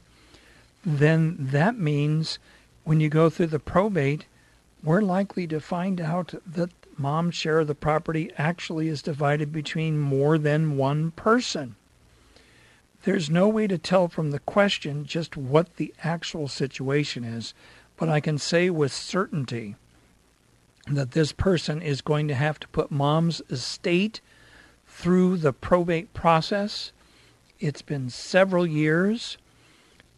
then 0.84 1.36
that 1.38 1.76
means 1.76 2.38
when 2.84 3.00
you 3.00 3.08
go 3.08 3.28
through 3.28 3.48
the 3.48 3.58
probate, 3.58 4.24
we're 4.82 5.02
likely 5.02 5.46
to 5.46 5.60
find 5.60 6.00
out 6.00 6.34
that 6.46 6.70
mom's 6.96 7.34
share 7.34 7.60
of 7.60 7.66
the 7.66 7.74
property 7.74 8.30
actually 8.38 8.88
is 8.88 9.02
divided 9.02 9.52
between 9.52 9.98
more 9.98 10.38
than 10.38 10.76
one 10.76 11.10
person. 11.12 11.76
There's 13.02 13.30
no 13.30 13.48
way 13.48 13.66
to 13.66 13.78
tell 13.78 14.08
from 14.08 14.30
the 14.30 14.38
question 14.40 15.06
just 15.06 15.36
what 15.36 15.76
the 15.76 15.94
actual 16.04 16.48
situation 16.48 17.24
is, 17.24 17.54
but 17.96 18.08
I 18.08 18.20
can 18.20 18.36
say 18.36 18.68
with 18.68 18.92
certainty 18.92 19.76
that 20.86 21.12
this 21.12 21.32
person 21.32 21.80
is 21.80 22.02
going 22.02 22.28
to 22.28 22.34
have 22.34 22.60
to 22.60 22.68
put 22.68 22.90
mom's 22.90 23.40
estate 23.48 24.20
through 24.86 25.38
the 25.38 25.52
probate 25.52 26.12
process. 26.12 26.92
It's 27.58 27.82
been 27.82 28.10
several 28.10 28.66
years. 28.66 29.38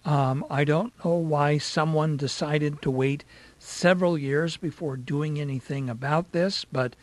Um, 0.04 0.44
I 0.50 0.64
don't 0.64 0.92
know 1.04 1.14
why 1.14 1.58
someone 1.58 2.16
decided 2.16 2.82
to 2.82 2.90
wait 2.90 3.24
several 3.60 4.18
years 4.18 4.56
before 4.56 4.96
doing 4.96 5.40
anything 5.40 5.88
about 5.88 6.32
this, 6.32 6.64
but 6.64 6.96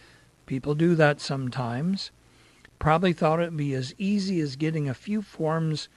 people 0.46 0.76
do 0.76 0.96
that 0.96 1.22
sometimes. 1.22 2.12
Probably 2.80 3.14
thought 3.14 3.42
it 3.42 3.52
would 3.52 3.58
be 3.58 3.74
as 3.74 3.94
easy 3.98 4.40
as 4.40 4.56
getting 4.56 4.88
a 4.88 4.94
few 4.94 5.22
forms 5.22 5.90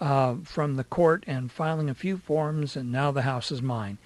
uh, 0.00 0.36
from 0.44 0.76
the 0.76 0.84
court 0.84 1.24
and 1.26 1.50
filing 1.50 1.90
a 1.90 1.94
few 1.94 2.16
forms, 2.16 2.76
and 2.76 2.92
now 2.92 3.10
the 3.10 3.22
house 3.22 3.50
is 3.50 3.60
mine. 3.60 3.98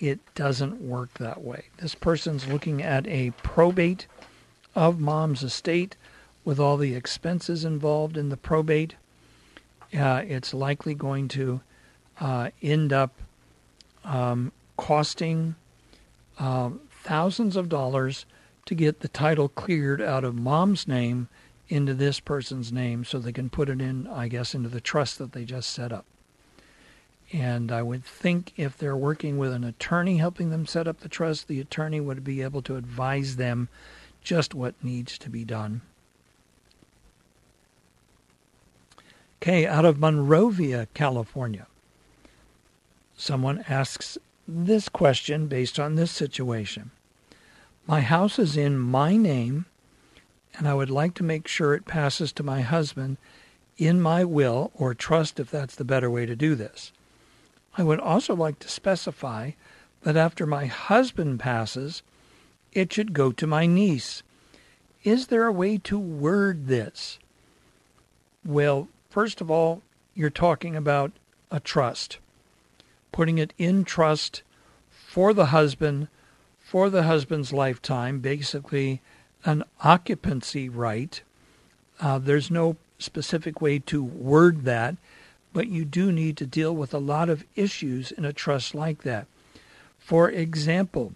It 0.00 0.18
doesn't 0.34 0.80
work 0.80 1.14
that 1.14 1.42
way. 1.42 1.66
This 1.78 1.94
person's 1.94 2.48
looking 2.48 2.82
at 2.82 3.06
a 3.06 3.30
probate 3.42 4.06
of 4.74 4.98
mom's 4.98 5.42
estate 5.42 5.96
with 6.44 6.58
all 6.58 6.76
the 6.76 6.94
expenses 6.94 7.64
involved 7.64 8.16
in 8.16 8.28
the 8.28 8.36
probate. 8.36 8.94
Uh, 9.96 10.22
it's 10.26 10.52
likely 10.52 10.94
going 10.94 11.28
to 11.28 11.60
uh, 12.20 12.50
end 12.62 12.92
up 12.92 13.12
um, 14.04 14.52
costing 14.76 15.54
uh, 16.38 16.70
thousands 16.90 17.56
of 17.56 17.68
dollars 17.68 18.26
to 18.66 18.74
get 18.74 19.00
the 19.00 19.08
title 19.08 19.48
cleared 19.48 20.00
out 20.00 20.24
of 20.24 20.34
mom's 20.34 20.88
name 20.88 21.28
into 21.74 21.92
this 21.92 22.20
person's 22.20 22.72
name 22.72 23.04
so 23.04 23.18
they 23.18 23.32
can 23.32 23.50
put 23.50 23.68
it 23.68 23.80
in, 23.80 24.06
I 24.06 24.28
guess, 24.28 24.54
into 24.54 24.68
the 24.68 24.80
trust 24.80 25.18
that 25.18 25.32
they 25.32 25.44
just 25.44 25.70
set 25.70 25.92
up. 25.92 26.04
And 27.32 27.72
I 27.72 27.82
would 27.82 28.04
think 28.04 28.52
if 28.56 28.78
they're 28.78 28.96
working 28.96 29.38
with 29.38 29.52
an 29.52 29.64
attorney 29.64 30.18
helping 30.18 30.50
them 30.50 30.66
set 30.66 30.86
up 30.86 31.00
the 31.00 31.08
trust, 31.08 31.48
the 31.48 31.58
attorney 31.58 32.00
would 32.00 32.22
be 32.22 32.42
able 32.42 32.62
to 32.62 32.76
advise 32.76 33.34
them 33.34 33.68
just 34.22 34.54
what 34.54 34.74
needs 34.84 35.18
to 35.18 35.28
be 35.28 35.44
done. 35.44 35.80
Okay, 39.42 39.66
out 39.66 39.84
of 39.84 39.98
Monrovia, 39.98 40.86
California, 40.94 41.66
someone 43.16 43.64
asks 43.68 44.16
this 44.46 44.88
question 44.88 45.48
based 45.48 45.80
on 45.80 45.96
this 45.96 46.12
situation. 46.12 46.92
My 47.84 48.00
house 48.00 48.38
is 48.38 48.56
in 48.56 48.78
my 48.78 49.16
name, 49.16 49.66
and 50.56 50.68
I 50.68 50.74
would 50.74 50.90
like 50.90 51.14
to 51.14 51.24
make 51.24 51.48
sure 51.48 51.74
it 51.74 51.86
passes 51.86 52.32
to 52.32 52.42
my 52.42 52.60
husband 52.60 53.16
in 53.76 54.00
my 54.00 54.24
will 54.24 54.70
or 54.74 54.94
trust 54.94 55.40
if 55.40 55.50
that's 55.50 55.74
the 55.74 55.84
better 55.84 56.10
way 56.10 56.26
to 56.26 56.36
do 56.36 56.54
this. 56.54 56.92
I 57.76 57.82
would 57.82 58.00
also 58.00 58.34
like 58.34 58.60
to 58.60 58.68
specify 58.68 59.52
that 60.02 60.16
after 60.16 60.46
my 60.46 60.66
husband 60.66 61.40
passes, 61.40 62.02
it 62.72 62.92
should 62.92 63.12
go 63.12 63.32
to 63.32 63.46
my 63.46 63.66
niece. 63.66 64.22
Is 65.02 65.26
there 65.26 65.46
a 65.46 65.52
way 65.52 65.78
to 65.78 65.98
word 65.98 66.66
this? 66.66 67.18
Well, 68.44 68.88
first 69.10 69.40
of 69.40 69.50
all, 69.50 69.82
you're 70.14 70.30
talking 70.30 70.76
about 70.76 71.12
a 71.50 71.58
trust, 71.58 72.18
putting 73.10 73.38
it 73.38 73.52
in 73.58 73.84
trust 73.84 74.42
for 74.90 75.32
the 75.32 75.46
husband 75.46 76.08
for 76.64 76.88
the 76.88 77.02
husband's 77.04 77.52
lifetime, 77.52 78.20
basically 78.20 79.00
an 79.44 79.64
occupancy 79.82 80.68
right. 80.68 81.22
Uh, 82.00 82.18
there's 82.18 82.50
no 82.50 82.76
specific 82.98 83.60
way 83.60 83.78
to 83.78 84.02
word 84.02 84.64
that, 84.64 84.96
but 85.52 85.68
you 85.68 85.84
do 85.84 86.10
need 86.10 86.36
to 86.36 86.46
deal 86.46 86.74
with 86.74 86.92
a 86.94 86.98
lot 86.98 87.28
of 87.28 87.44
issues 87.54 88.10
in 88.10 88.24
a 88.24 88.32
trust 88.32 88.74
like 88.74 89.02
that. 89.02 89.26
For 89.98 90.30
example, 90.30 91.12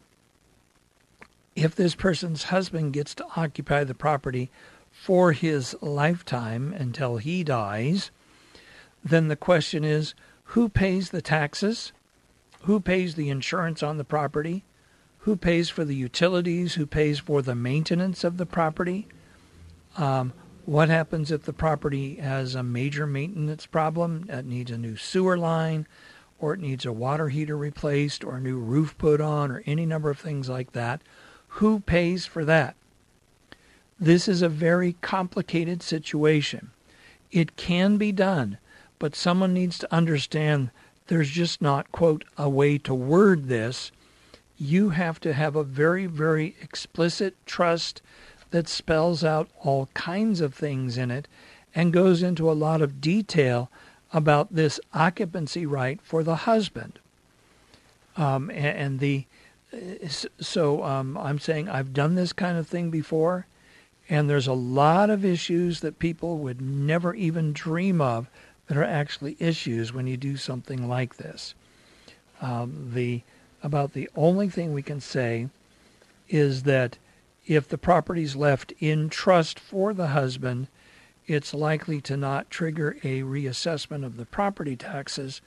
if 1.56 1.74
this 1.74 1.94
person's 1.94 2.44
husband 2.44 2.92
gets 2.92 3.14
to 3.16 3.26
occupy 3.36 3.84
the 3.84 3.94
property 3.94 4.50
for 4.92 5.32
his 5.32 5.74
lifetime 5.80 6.72
until 6.72 7.16
he 7.16 7.42
dies, 7.42 8.10
then 9.04 9.28
the 9.28 9.36
question 9.36 9.84
is 9.84 10.14
who 10.52 10.68
pays 10.68 11.10
the 11.10 11.22
taxes? 11.22 11.92
Who 12.62 12.80
pays 12.80 13.14
the 13.14 13.28
insurance 13.28 13.82
on 13.82 13.98
the 13.98 14.04
property? 14.04 14.64
Who 15.28 15.36
pays 15.36 15.68
for 15.68 15.84
the 15.84 15.94
utilities? 15.94 16.76
Who 16.76 16.86
pays 16.86 17.18
for 17.18 17.42
the 17.42 17.54
maintenance 17.54 18.24
of 18.24 18.38
the 18.38 18.46
property? 18.46 19.08
Um, 19.98 20.32
what 20.64 20.88
happens 20.88 21.30
if 21.30 21.42
the 21.42 21.52
property 21.52 22.14
has 22.14 22.54
a 22.54 22.62
major 22.62 23.06
maintenance 23.06 23.66
problem 23.66 24.22
that 24.28 24.46
needs 24.46 24.70
a 24.70 24.78
new 24.78 24.96
sewer 24.96 25.36
line, 25.36 25.86
or 26.38 26.54
it 26.54 26.60
needs 26.60 26.86
a 26.86 26.94
water 26.94 27.28
heater 27.28 27.58
replaced, 27.58 28.24
or 28.24 28.36
a 28.36 28.40
new 28.40 28.56
roof 28.56 28.96
put 28.96 29.20
on, 29.20 29.50
or 29.50 29.62
any 29.66 29.84
number 29.84 30.08
of 30.08 30.18
things 30.18 30.48
like 30.48 30.72
that? 30.72 31.02
Who 31.48 31.80
pays 31.80 32.24
for 32.24 32.46
that? 32.46 32.74
This 34.00 34.28
is 34.28 34.40
a 34.40 34.48
very 34.48 34.94
complicated 35.02 35.82
situation. 35.82 36.70
It 37.30 37.54
can 37.56 37.98
be 37.98 38.12
done, 38.12 38.56
but 38.98 39.14
someone 39.14 39.52
needs 39.52 39.76
to 39.80 39.94
understand 39.94 40.70
there's 41.08 41.28
just 41.28 41.60
not, 41.60 41.92
quote, 41.92 42.24
a 42.38 42.48
way 42.48 42.78
to 42.78 42.94
word 42.94 43.48
this 43.48 43.92
you 44.58 44.90
have 44.90 45.20
to 45.20 45.32
have 45.32 45.56
a 45.56 45.64
very, 45.64 46.06
very 46.06 46.56
explicit 46.60 47.34
trust 47.46 48.02
that 48.50 48.68
spells 48.68 49.22
out 49.22 49.48
all 49.62 49.88
kinds 49.94 50.40
of 50.40 50.54
things 50.54 50.98
in 50.98 51.10
it 51.10 51.28
and 51.74 51.92
goes 51.92 52.22
into 52.22 52.50
a 52.50 52.52
lot 52.52 52.82
of 52.82 53.00
detail 53.00 53.70
about 54.12 54.54
this 54.54 54.80
occupancy 54.94 55.66
right 55.66 56.00
for 56.02 56.22
the 56.22 56.36
husband. 56.36 56.98
Um, 58.16 58.50
and, 58.50 58.78
and, 58.78 59.00
the 59.00 59.26
so 60.40 60.82
um, 60.82 61.18
I'm 61.18 61.38
saying 61.38 61.68
I've 61.68 61.92
done 61.92 62.14
this 62.14 62.32
kind 62.32 62.56
of 62.56 62.66
thing 62.66 62.90
before, 62.90 63.46
and 64.08 64.28
there's 64.28 64.46
a 64.46 64.54
lot 64.54 65.10
of 65.10 65.24
issues 65.24 65.80
that 65.80 65.98
people 65.98 66.38
would 66.38 66.60
never 66.60 67.14
even 67.14 67.52
dream 67.52 68.00
of 68.00 68.28
that 68.66 68.76
are 68.76 68.84
actually 68.84 69.36
issues 69.38 69.92
when 69.92 70.06
you 70.06 70.16
do 70.16 70.36
something 70.36 70.88
like 70.88 71.16
this. 71.16 71.54
Um, 72.40 72.90
the 72.94 73.22
about 73.62 73.92
the 73.92 74.08
only 74.16 74.48
thing 74.48 74.72
we 74.72 74.82
can 74.82 75.00
say 75.00 75.48
is 76.28 76.64
that 76.64 76.98
if 77.46 77.68
the 77.68 77.78
property 77.78 78.22
is 78.22 78.36
left 78.36 78.72
in 78.78 79.08
trust 79.08 79.58
for 79.58 79.94
the 79.94 80.08
husband, 80.08 80.68
it's 81.26 81.54
likely 81.54 82.00
to 82.02 82.16
not 82.16 82.50
trigger 82.50 82.96
a 83.02 83.22
reassessment 83.22 84.04
of 84.04 84.16
the 84.16 84.26
property 84.26 84.76
taxes 84.76 85.40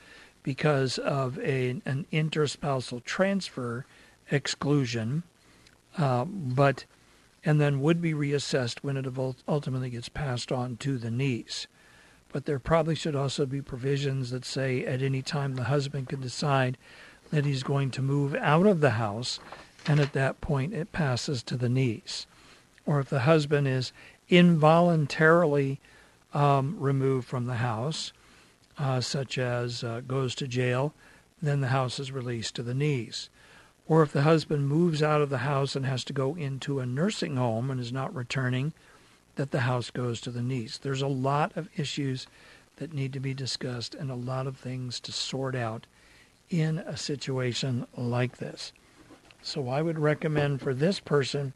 because 0.44 0.98
of 0.98 1.38
a, 1.40 1.82
an 1.86 2.06
interspousal 2.12 3.04
transfer 3.04 3.86
exclusion, 4.30 5.24
uh, 5.98 6.26
but 6.26 6.86
and 7.44 7.60
then 7.60 7.82
would 7.82 8.02
be 8.02 8.14
reassessed 8.14 8.80
when 8.84 8.98
it 8.98 9.08
ultimately 9.48 9.90
gets 9.90 10.10
passed 10.10 10.52
on 10.52 10.78
to 10.78 10.98
the 10.98 11.10
niece. 11.10 11.66
But 12.32 12.46
there 12.46 12.60
probably 12.60 12.96
should 12.96 13.16
also 13.16 13.46
be 13.46 13.62
provisions 13.62 14.30
that 14.30 14.46
say 14.46 14.86
at 14.86 15.02
any 15.02 15.22
time 15.22 15.56
the 15.56 15.66
husband 15.66 16.10
can 16.10 16.22
decide 16.22 16.78
that 17.32 17.46
he's 17.46 17.64
going 17.64 17.92
to 17.92 18.02
move 18.02 18.36
out 18.36 18.66
of 18.68 18.82
the 18.82 18.92
house, 18.92 19.40
and 19.88 20.00
at 20.00 20.14
that 20.14 20.42
point 20.42 20.74
it 20.74 20.92
passes 20.92 21.42
to 21.44 21.58
the 21.58 21.70
niece. 21.70 22.28
Or 22.86 23.00
if 23.00 23.10
the 23.10 23.22
husband 23.22 23.68
is 23.68 23.92
involuntarily 24.30 25.80
um, 26.34 26.78
removed 26.80 27.28
from 27.28 27.46
the 27.46 27.56
house, 27.56 28.14
uh, 28.78 29.02
such 29.02 29.38
as 29.38 29.84
uh, 29.84 30.02
goes 30.08 30.36
to 30.36 30.48
jail, 30.48 30.94
then 31.42 31.62
the 31.62 31.68
house 31.68 32.00
is 32.00 32.12
released 32.12 32.56
to 32.56 32.64
the 32.64 32.74
niece. 32.74 33.30
Or 33.88 34.04
if 34.04 34.12
the 34.12 34.22
husband 34.22 34.68
moves 34.68 35.04
out 35.04 35.22
of 35.22 35.30
the 35.30 35.40
house 35.40 35.76
and 35.76 35.86
has 35.86 36.04
to 36.06 36.14
go 36.14 36.36
into 36.36 36.80
a 36.80 36.86
nursing 36.86 37.36
home 37.36 37.70
and 37.70 37.80
is 37.80 37.92
not 37.92 38.14
returning, 38.16 38.74
that 39.36 39.52
the 39.52 39.62
house 39.62 39.90
goes 39.90 40.22
to 40.22 40.32
the 40.32 40.42
niece. 40.42 40.78
There's 40.78 41.02
a 41.02 41.08
lot 41.08 41.52
of 41.56 41.70
issues 41.78 42.28
that 42.78 42.94
need 42.94 43.14
to 43.14 43.20
be 43.20 43.34
discussed 43.34 43.96
and 43.96 44.10
a 44.10 44.16
lot 44.16 44.48
of 44.48 44.58
things 44.58 45.00
to 45.02 45.12
sort 45.12 45.56
out 45.56 45.88
in 46.52 46.80
a 46.80 46.98
situation 46.98 47.88
like 47.96 48.38
this. 48.38 48.74
So 49.42 49.70
I 49.70 49.82
would 49.82 49.98
recommend 49.98 50.62
for 50.62 50.74
this 50.74 51.00
person, 51.00 51.54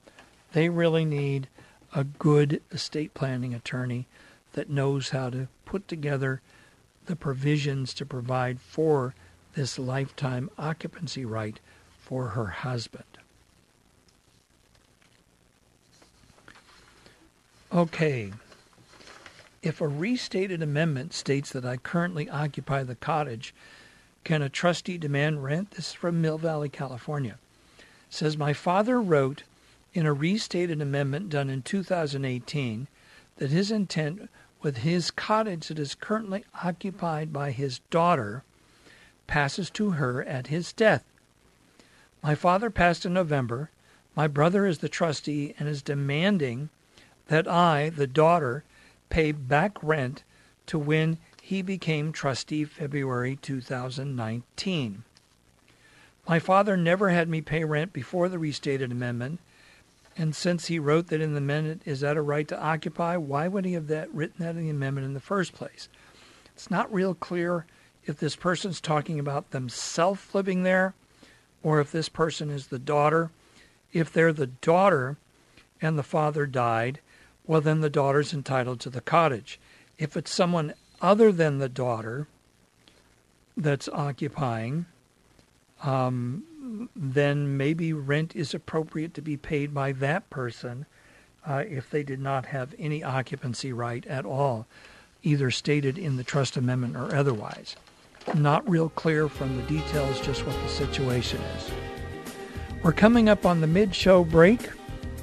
they 0.54 0.70
really 0.70 1.06
need 1.06 1.50
a 1.94 2.06
good 2.06 2.62
estate 2.72 3.14
planning 3.14 3.54
attorney 3.54 4.08
that 4.54 4.70
knows 4.70 5.10
how 5.10 5.30
to 5.30 5.50
put 5.66 5.88
together 5.88 6.42
the 7.06 7.16
provisions 7.16 7.94
to 7.94 8.06
provide 8.06 8.60
for 8.60 9.14
this 9.54 9.78
lifetime 9.78 10.50
occupancy 10.58 11.26
right 11.26 11.60
for 12.00 12.30
her 12.30 12.48
husband. 12.48 13.04
Okay. 17.72 18.32
If 19.62 19.82
a 19.82 19.88
restated 19.88 20.62
amendment 20.62 21.14
states 21.14 21.52
that 21.52 21.66
I 21.66 21.78
currently 21.78 22.30
occupy 22.30 22.84
the 22.84 22.96
cottage 22.96 23.54
can 24.26 24.42
a 24.42 24.50
trustee 24.50 24.98
demand 24.98 25.44
rent? 25.44 25.72
This 25.72 25.90
is 25.90 25.94
from 25.94 26.20
Mill 26.20 26.40
Valley, 26.40 26.68
California. 26.68 27.38
It 27.78 27.86
says 28.10 28.38
my 28.38 28.54
father 28.54 29.00
wrote 29.00 29.44
in 29.94 30.06
a 30.06 30.14
restated 30.14 30.82
amendment 30.82 31.30
done 31.30 31.50
in 31.50 31.62
2018 31.62 32.88
that 33.38 33.52
his 33.52 33.72
intent 33.72 34.30
with 34.62 34.78
his 34.78 35.12
cottage 35.12 35.68
that 35.68 35.78
is 35.78 35.94
currently 35.94 36.44
occupied 36.64 37.32
by 37.32 37.52
his 37.52 37.80
daughter 37.92 38.44
passes 39.28 39.70
to 39.70 39.92
her 39.92 40.24
at 40.24 40.48
his 40.48 40.74
death. 40.74 41.06
My 42.24 42.34
father 42.34 42.72
passed 42.72 43.06
in 43.06 43.14
November. 43.14 43.70
My 44.16 44.28
brother 44.28 44.66
is 44.66 44.80
the 44.80 44.90
trustee 44.90 45.54
and 45.60 45.70
is 45.70 45.84
demanding 45.84 46.70
that 47.28 47.48
I, 47.48 47.90
the 47.90 48.08
daughter, 48.08 48.64
pay 49.10 49.32
back 49.32 49.78
rent 49.84 50.24
to 50.66 50.80
when 50.80 51.20
he 51.46 51.62
became 51.62 52.12
trustee 52.12 52.66
February 52.66 53.38
2019. 53.40 55.04
My 56.28 56.40
father 56.40 56.76
never 56.76 57.10
had 57.12 57.30
me 57.30 57.40
pay 57.40 57.64
rent 57.64 57.94
before 57.94 58.30
the 58.30 58.40
restated 58.40 58.92
amendment, 58.92 59.40
and 60.18 60.36
since 60.36 60.66
he 60.66 60.80
wrote 60.80 61.06
that 61.10 61.22
in 61.22 61.34
the 61.34 61.38
amendment, 61.38 61.84
is 61.86 62.00
that 62.00 62.18
a 62.18 62.22
right 62.24 62.48
to 62.48 62.60
occupy? 62.60 63.16
Why 63.18 63.48
would 63.48 63.64
he 63.64 63.74
have 63.74 63.86
that 63.90 64.12
written 64.12 64.44
that 64.44 64.56
in 64.56 64.64
the 64.64 64.72
amendment 64.72 65.06
in 65.06 65.14
the 65.14 65.20
first 65.20 65.54
place? 65.54 65.88
It's 66.56 66.72
not 66.72 66.92
real 66.92 67.14
clear 67.14 67.68
if 68.08 68.18
this 68.18 68.36
person's 68.36 68.82
talking 68.82 69.20
about 69.20 69.52
themselves 69.52 70.34
living 70.34 70.64
there 70.64 70.96
or 71.62 71.80
if 71.80 71.92
this 71.92 72.10
person 72.10 72.50
is 72.50 72.68
the 72.68 72.80
daughter. 72.80 73.30
If 73.94 74.12
they're 74.12 74.34
the 74.34 74.48
daughter 74.48 75.18
and 75.80 75.96
the 75.96 76.02
father 76.02 76.48
died, 76.48 77.02
well, 77.46 77.62
then 77.62 77.82
the 77.82 77.90
daughter's 77.92 78.34
entitled 78.34 78.80
to 78.80 78.90
the 78.90 79.00
cottage. 79.00 79.60
If 80.00 80.18
it's 80.18 80.34
someone 80.34 80.74
other 81.02 81.32
than 81.32 81.60
the 81.60 81.70
daughter 81.70 82.28
that's 83.58 83.90
occupying, 83.90 84.86
um, 85.84 86.90
then 86.96 87.58
maybe 87.58 87.94
rent 87.94 88.36
is 88.36 88.54
appropriate 88.54 89.14
to 89.14 89.22
be 89.22 89.38
paid 89.38 89.74
by 89.74 89.92
that 89.92 90.30
person 90.30 90.86
uh, 91.48 91.64
if 91.68 91.90
they 91.90 92.04
did 92.04 92.20
not 92.20 92.48
have 92.48 92.74
any 92.80 93.04
occupancy 93.04 93.72
right 93.72 94.06
at 94.08 94.26
all, 94.26 94.66
either 95.24 95.52
stated 95.52 95.98
in 95.98 96.18
the 96.18 96.24
trust 96.24 96.58
amendment 96.58 96.96
or 96.96 97.16
otherwise. 97.16 97.76
Not 98.34 98.68
real 98.68 98.90
clear 98.90 99.30
from 99.30 99.56
the 99.56 99.64
details 99.64 100.20
just 100.22 100.46
what 100.46 100.60
the 100.64 100.70
situation 100.70 101.40
is. 101.58 101.72
We're 102.82 102.94
coming 102.94 103.30
up 103.30 103.46
on 103.46 103.62
the 103.62 103.68
mid 103.68 103.94
show 103.94 104.24
break. 104.24 104.62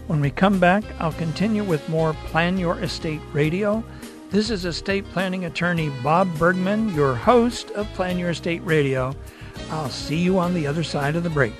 When 0.06 0.20
we 0.20 0.30
come 0.30 0.58
back, 0.58 0.84
I'll 0.98 1.12
continue 1.12 1.64
with 1.64 1.88
more 1.88 2.12
Plan 2.26 2.58
Your 2.58 2.78
Estate 2.80 3.20
Radio. 3.32 3.84
This 4.32 4.48
is 4.48 4.64
estate 4.64 5.04
planning 5.10 5.44
attorney 5.44 5.90
Bob 6.02 6.26
Bergman, 6.38 6.94
your 6.94 7.14
host 7.14 7.70
of 7.72 7.86
Plan 7.88 8.18
Your 8.18 8.30
Estate 8.30 8.62
Radio. 8.64 9.14
I'll 9.68 9.90
see 9.90 10.16
you 10.16 10.38
on 10.38 10.54
the 10.54 10.66
other 10.66 10.82
side 10.82 11.16
of 11.16 11.22
the 11.22 11.28
break. 11.28 11.52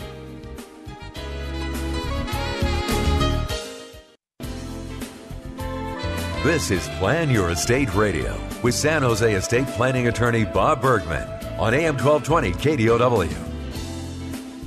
This 6.42 6.70
is 6.70 6.88
Plan 6.96 7.28
Your 7.28 7.50
Estate 7.50 7.94
Radio 7.94 8.40
with 8.62 8.74
San 8.74 9.02
Jose 9.02 9.35
estate 9.35 9.66
planning 9.66 10.08
attorney 10.08 10.46
Bob 10.46 10.80
Bergman 10.80 11.28
on 11.58 11.74
AM 11.74 11.98
1220 11.98 12.52
KDOW. 12.52 13.28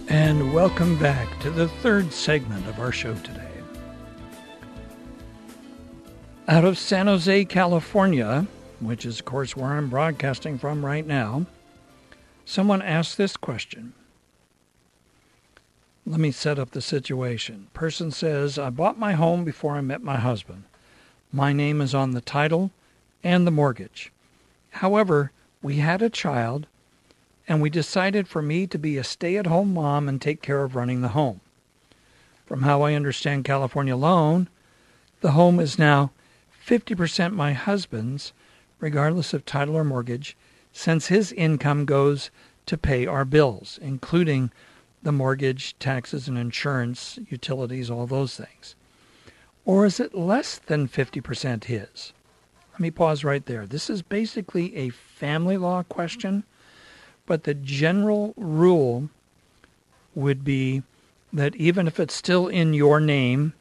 And 0.09 0.53
welcome 0.53 0.95
back 0.99 1.39
to 1.39 1.49
the 1.49 1.69
third 1.81 2.13
segment 2.13 2.67
of 2.67 2.79
our 2.79 2.91
show 2.91 3.15
today. 3.15 3.44
Out 6.47 6.63
of 6.63 6.77
San 6.77 7.07
Jose, 7.07 7.45
California, 7.45 8.45
which 8.79 9.03
is, 9.03 9.19
of 9.19 9.25
course, 9.25 9.57
where 9.57 9.71
I'm 9.71 9.89
broadcasting 9.89 10.59
from 10.59 10.85
right 10.85 11.05
now, 11.05 11.47
someone 12.45 12.83
asked 12.83 13.17
this 13.17 13.35
question. 13.35 13.93
Let 16.05 16.19
me 16.19 16.29
set 16.29 16.59
up 16.59 16.69
the 16.69 16.83
situation. 16.83 17.65
Person 17.73 18.11
says, 18.11 18.59
I 18.59 18.69
bought 18.69 18.99
my 18.99 19.13
home 19.13 19.43
before 19.43 19.73
I 19.73 19.81
met 19.81 20.03
my 20.03 20.17
husband. 20.17 20.65
My 21.33 21.51
name 21.51 21.81
is 21.81 21.95
on 21.95 22.11
the 22.11 22.21
title 22.21 22.69
and 23.23 23.47
the 23.47 23.51
mortgage. 23.51 24.11
However, 24.69 25.31
we 25.63 25.77
had 25.77 26.03
a 26.03 26.11
child 26.11 26.67
and 27.47 27.59
we 27.59 27.71
decided 27.71 28.27
for 28.27 28.43
me 28.43 28.67
to 28.67 28.77
be 28.77 28.97
a 28.97 29.03
stay 29.03 29.37
at 29.37 29.47
home 29.47 29.73
mom 29.73 30.07
and 30.07 30.21
take 30.21 30.43
care 30.43 30.63
of 30.63 30.75
running 30.75 31.01
the 31.01 31.09
home. 31.09 31.41
From 32.45 32.61
how 32.61 32.83
I 32.83 32.93
understand 32.93 33.45
California 33.45 33.95
loan, 33.95 34.47
the 35.21 35.31
home 35.31 35.59
is 35.59 35.79
now 35.79 36.11
50% 36.65 37.33
my 37.33 37.53
husband's, 37.53 38.33
regardless 38.79 39.33
of 39.33 39.45
title 39.45 39.75
or 39.75 39.83
mortgage, 39.83 40.35
since 40.73 41.07
his 41.07 41.31
income 41.33 41.85
goes 41.85 42.31
to 42.65 42.77
pay 42.77 43.05
our 43.05 43.23
bills, 43.23 43.77
including 43.81 44.51
the 45.03 45.11
mortgage, 45.11 45.77
taxes, 45.77 46.27
and 46.27 46.37
insurance, 46.37 47.19
utilities, 47.29 47.91
all 47.91 48.07
those 48.07 48.35
things. 48.35 48.75
Or 49.63 49.85
is 49.85 49.99
it 49.99 50.15
less 50.15 50.57
than 50.57 50.87
50% 50.87 51.65
his? 51.65 52.13
Let 52.73 52.79
me 52.79 52.91
pause 52.91 53.23
right 53.23 53.45
there. 53.45 53.65
This 53.65 53.89
is 53.89 54.01
basically 54.01 54.75
a 54.75 54.89
family 54.89 55.57
law 55.57 55.83
question, 55.83 56.43
but 57.25 57.43
the 57.43 57.53
general 57.53 58.33
rule 58.35 59.09
would 60.15 60.43
be 60.43 60.81
that 61.31 61.55
even 61.55 61.87
if 61.87 61.99
it's 61.99 62.13
still 62.13 62.47
in 62.47 62.73
your 62.73 62.99
name, 62.99 63.53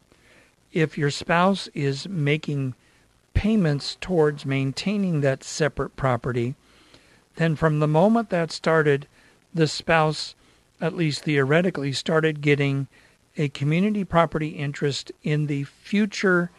if 0.73 0.97
your 0.97 1.11
spouse 1.11 1.69
is 1.75 2.09
making 2.09 2.75
payments 3.35 3.97
towards 4.01 4.47
maintaining 4.47 5.21
that 5.21 5.45
separate 5.45 5.97
property, 5.97 6.55
then 7.37 7.57
from 7.57 7.81
the 7.81 7.89
moment 7.89 8.31
that 8.31 8.53
started, 8.53 9.07
the 9.53 9.69
spouse, 9.69 10.35
at 10.81 10.97
least 10.97 11.25
theoretically, 11.25 11.93
started 11.93 12.41
getting 12.41 12.87
a 13.37 13.49
community 13.49 14.05
property 14.05 14.49
interest 14.49 15.11
in 15.23 15.47
the 15.47 15.65
future 15.65 16.51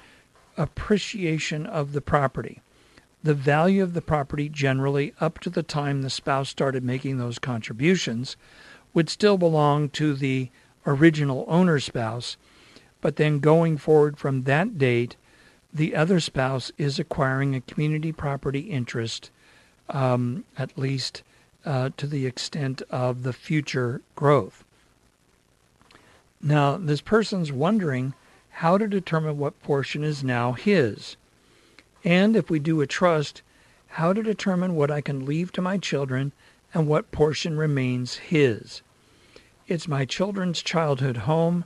appreciation 0.58 1.66
of 1.66 1.94
the 1.94 2.02
property. 2.02 2.62
The 3.24 3.34
value 3.34 3.82
of 3.82 3.94
the 3.94 4.02
property, 4.02 4.50
generally, 4.50 5.14
up 5.20 5.40
to 5.40 5.50
the 5.50 5.64
time 5.64 6.02
the 6.02 6.10
spouse 6.10 6.50
started 6.50 6.84
making 6.84 7.18
those 7.18 7.40
contributions, 7.40 8.38
would 8.94 9.10
still 9.10 9.38
belong 9.38 9.90
to 9.90 10.14
the 10.14 10.50
original 10.86 11.46
owner 11.48 11.80
spouse, 11.80 12.38
but 13.02 13.16
then 13.16 13.40
going 13.40 13.78
forward 13.78 14.18
from 14.18 14.44
that 14.44 14.78
date, 14.78 15.16
the 15.76 15.94
other 15.94 16.22
spouse 16.22 16.72
is 16.78 17.00
acquiring 17.00 17.54
a 17.54 17.60
community 17.60 18.14
property 18.14 18.62
interest, 18.62 19.30
um, 19.90 20.46
at 20.58 20.78
least 20.78 21.22
uh, 21.66 21.90
to 21.98 22.08
the 22.08 22.26
extent 22.26 22.82
of 22.90 23.24
the 23.24 23.34
future 23.34 24.02
growth. 24.16 24.64
Now, 26.42 26.78
this 26.78 27.02
person's 27.02 27.52
wondering 27.52 28.14
how 28.52 28.78
to 28.78 28.88
determine 28.88 29.38
what 29.38 29.62
portion 29.64 30.02
is 30.02 30.24
now 30.24 30.54
his. 30.54 31.18
And 32.06 32.38
if 32.38 32.50
we 32.50 32.60
do 32.60 32.80
a 32.80 32.88
trust, 32.88 33.42
how 33.88 34.14
to 34.14 34.24
determine 34.24 34.76
what 34.76 34.90
I 34.90 35.02
can 35.02 35.26
leave 35.26 35.52
to 35.54 35.62
my 35.62 35.78
children 35.78 36.32
and 36.74 36.88
what 36.88 37.12
portion 37.12 37.58
remains 37.58 38.16
his. 38.16 38.82
It's 39.68 39.90
my 39.90 40.06
children's 40.06 40.62
childhood 40.62 41.18
home, 41.18 41.66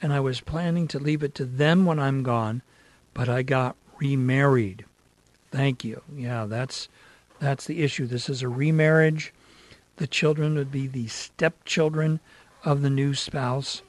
and 0.00 0.12
I 0.12 0.20
was 0.20 0.40
planning 0.40 0.86
to 0.88 1.00
leave 1.00 1.24
it 1.24 1.34
to 1.36 1.44
them 1.44 1.86
when 1.86 1.98
I'm 1.98 2.22
gone, 2.22 2.62
but 3.14 3.28
I 3.28 3.42
got 3.42 3.76
remarried. 3.98 4.84
Thank 5.50 5.84
you. 5.84 6.02
Yeah, 6.14 6.46
that's 6.46 6.88
that's 7.40 7.66
the 7.66 7.82
issue. 7.82 8.06
This 8.06 8.28
is 8.28 8.42
a 8.42 8.48
remarriage. 8.48 9.32
The 9.96 10.06
children 10.06 10.54
would 10.54 10.70
be 10.70 10.86
the 10.86 11.08
stepchildren 11.08 12.20
of 12.64 12.82
the 12.82 12.90
new 12.90 13.14
spouse. 13.14 13.82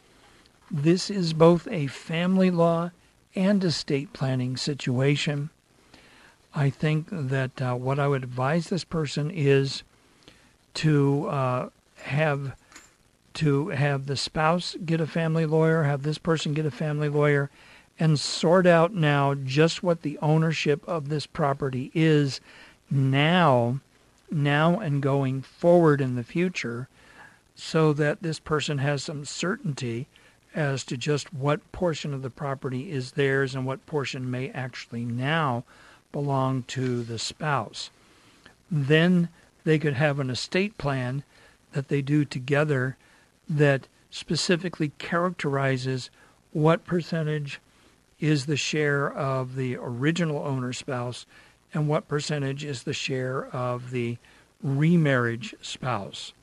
This 0.72 1.10
is 1.10 1.34
both 1.34 1.68
a 1.68 1.88
family 1.88 2.52
law 2.52 2.92
and 3.36 3.64
estate 3.64 4.14
planning 4.14 4.58
situation. 4.58 5.50
I 6.54 6.70
think 6.70 7.08
that 7.12 7.62
uh, 7.62 7.76
what 7.76 8.00
I 8.00 8.08
would 8.08 8.24
advise 8.24 8.70
this 8.70 8.84
person 8.84 9.30
is 9.32 9.84
to 10.76 11.28
uh, 11.28 11.70
have 12.04 12.56
to 13.36 13.70
have 13.70 14.08
the 14.08 14.18
spouse 14.18 14.76
get 14.86 15.00
a 15.00 15.08
family 15.08 15.46
lawyer, 15.46 15.84
have 15.84 16.04
this 16.04 16.18
person 16.18 16.54
get 16.54 16.66
a 16.66 16.72
family 16.72 17.10
lawyer, 17.10 17.50
and 18.00 18.20
sort 18.20 18.66
out 18.66 18.94
now 18.94 19.34
just 19.34 19.84
what 19.84 20.02
the 20.02 20.18
ownership 20.20 20.82
of 20.88 21.10
this 21.10 21.26
property 21.26 21.92
is 21.94 22.40
now, 22.90 23.80
now 24.32 24.80
and 24.80 25.02
going 25.02 25.42
forward 25.42 26.00
in 26.00 26.16
the 26.16 26.24
future, 26.24 26.88
so 27.56 27.92
that 27.92 28.24
this 28.24 28.40
person 28.40 28.78
has 28.78 29.04
some 29.04 29.26
certainty 29.26 30.08
as 30.56 30.84
to 30.86 30.98
just 30.98 31.34
what 31.34 31.72
portion 31.72 32.14
of 32.14 32.22
the 32.22 32.30
property 32.30 32.92
is 32.92 33.12
theirs 33.12 33.54
and 33.54 33.66
what 33.66 33.86
portion 33.86 34.32
may 34.32 34.50
actually 34.52 35.04
now 35.04 35.64
belong 36.12 36.64
to 36.64 37.04
the 37.04 37.20
spouse. 37.20 37.90
Then 38.72 39.30
they 39.64 39.78
could 39.78 39.94
have 39.94 40.20
an 40.20 40.30
estate 40.30 40.78
plan 40.78 41.24
that 41.74 41.90
they 41.90 42.02
do 42.02 42.26
together 42.26 42.98
that 43.48 43.88
specifically 44.10 44.92
characterizes 44.98 46.10
what 46.52 46.86
percentage 46.86 47.60
is 48.20 48.46
the 48.46 48.58
share 48.58 49.12
of 49.12 49.56
the 49.56 49.76
original 49.78 50.40
owner 50.40 50.74
spouse 50.74 51.26
and 51.74 51.88
what 51.88 52.08
percentage 52.08 52.64
is 52.64 52.84
the 52.84 52.94
share 52.94 53.48
of 53.48 53.92
the 53.92 54.18
remarriage 54.62 55.56
spouse. 55.62 56.34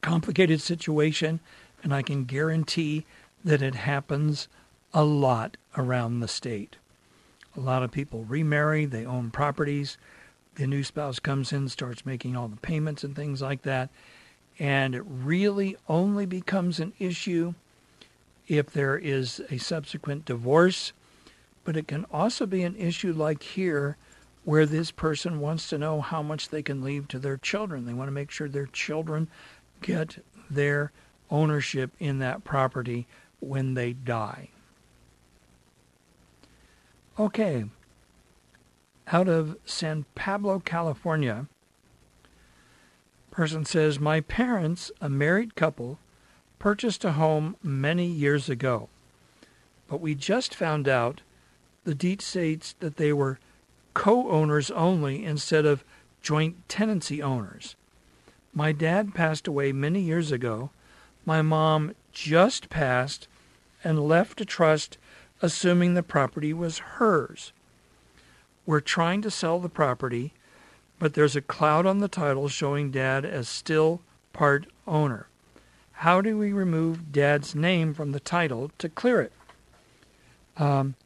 Complicated 0.00 0.60
situation 0.60 1.40
and 1.82 1.92
I 1.92 2.02
can 2.02 2.24
guarantee 2.24 3.04
that 3.44 3.62
it 3.62 3.74
happens 3.74 4.48
a 4.94 5.04
lot 5.04 5.56
around 5.76 6.20
the 6.20 6.28
state. 6.28 6.76
A 7.56 7.60
lot 7.60 7.82
of 7.82 7.90
people 7.90 8.24
remarry, 8.24 8.84
they 8.84 9.04
own 9.04 9.30
properties, 9.30 9.98
the 10.54 10.66
new 10.66 10.84
spouse 10.84 11.18
comes 11.18 11.52
in, 11.52 11.68
starts 11.68 12.06
making 12.06 12.36
all 12.36 12.48
the 12.48 12.56
payments 12.56 13.04
and 13.04 13.16
things 13.16 13.42
like 13.42 13.62
that, 13.62 13.88
and 14.58 14.94
it 14.94 15.02
really 15.06 15.76
only 15.88 16.26
becomes 16.26 16.78
an 16.78 16.92
issue 16.98 17.54
if 18.52 18.70
there 18.70 18.98
is 18.98 19.40
a 19.50 19.56
subsequent 19.56 20.26
divorce, 20.26 20.92
but 21.64 21.74
it 21.74 21.88
can 21.88 22.04
also 22.12 22.44
be 22.44 22.62
an 22.62 22.76
issue 22.76 23.12
like 23.12 23.42
here 23.42 23.96
where 24.44 24.66
this 24.66 24.90
person 24.90 25.40
wants 25.40 25.70
to 25.70 25.78
know 25.78 26.02
how 26.02 26.22
much 26.22 26.50
they 26.50 26.62
can 26.62 26.82
leave 26.82 27.08
to 27.08 27.18
their 27.18 27.38
children. 27.38 27.86
They 27.86 27.94
want 27.94 28.08
to 28.08 28.12
make 28.12 28.30
sure 28.30 28.48
their 28.48 28.66
children 28.66 29.28
get 29.80 30.22
their 30.50 30.92
ownership 31.30 31.92
in 31.98 32.18
that 32.18 32.44
property 32.44 33.06
when 33.40 33.72
they 33.72 33.94
die. 33.94 34.50
Okay, 37.18 37.64
out 39.06 39.28
of 39.28 39.56
San 39.64 40.04
Pablo, 40.14 40.60
California, 40.60 41.46
person 43.30 43.64
says, 43.64 43.98
My 43.98 44.20
parents, 44.20 44.90
a 45.00 45.08
married 45.08 45.54
couple, 45.54 45.98
purchased 46.62 47.04
a 47.04 47.10
home 47.10 47.56
many 47.60 48.06
years 48.06 48.48
ago, 48.48 48.88
but 49.88 50.00
we 50.00 50.14
just 50.14 50.54
found 50.54 50.86
out 50.86 51.20
the 51.82 51.92
deed 51.94 52.22
states 52.22 52.76
that 52.78 52.98
they 52.98 53.12
were 53.12 53.40
co 53.94 54.30
owners 54.30 54.70
only 54.70 55.24
instead 55.24 55.66
of 55.66 55.82
joint 56.22 56.54
tenancy 56.68 57.20
owners. 57.20 57.74
My 58.54 58.70
dad 58.70 59.12
passed 59.12 59.48
away 59.48 59.72
many 59.72 60.02
years 60.02 60.30
ago. 60.30 60.70
My 61.26 61.42
mom 61.42 61.96
just 62.12 62.70
passed 62.70 63.26
and 63.82 64.06
left 64.06 64.40
a 64.40 64.44
trust 64.44 64.98
assuming 65.42 65.94
the 65.94 66.02
property 66.04 66.52
was 66.52 66.78
hers. 66.78 67.52
We're 68.66 68.78
trying 68.78 69.20
to 69.22 69.32
sell 69.32 69.58
the 69.58 69.68
property, 69.68 70.32
but 71.00 71.14
there's 71.14 71.34
a 71.34 71.42
cloud 71.42 71.86
on 71.86 71.98
the 71.98 72.06
title 72.06 72.46
showing 72.46 72.92
dad 72.92 73.24
as 73.24 73.48
still 73.48 74.00
part 74.32 74.68
owner. 74.86 75.26
How 76.02 76.20
do 76.20 76.36
we 76.36 76.52
remove 76.52 77.12
dad's 77.12 77.54
name 77.54 77.94
from 77.94 78.10
the 78.10 78.18
title 78.18 78.72
to 78.78 78.88
clear 78.88 79.20
it? 79.20 79.32
Um, 80.56 80.96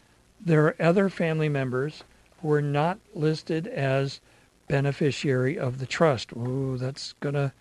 there 0.41 0.65
are 0.65 0.77
other 0.81 1.11
family 1.11 1.51
members 1.51 2.03
who 2.41 2.51
are 2.53 2.63
not 2.63 2.99
listed 3.15 3.67
as 3.67 4.23
beneficiary 4.69 5.59
of 5.59 5.81
the 5.81 5.87
trust. 5.87 6.33
Ooh, 6.33 6.79
that's 6.79 7.13
gonna 7.21 7.53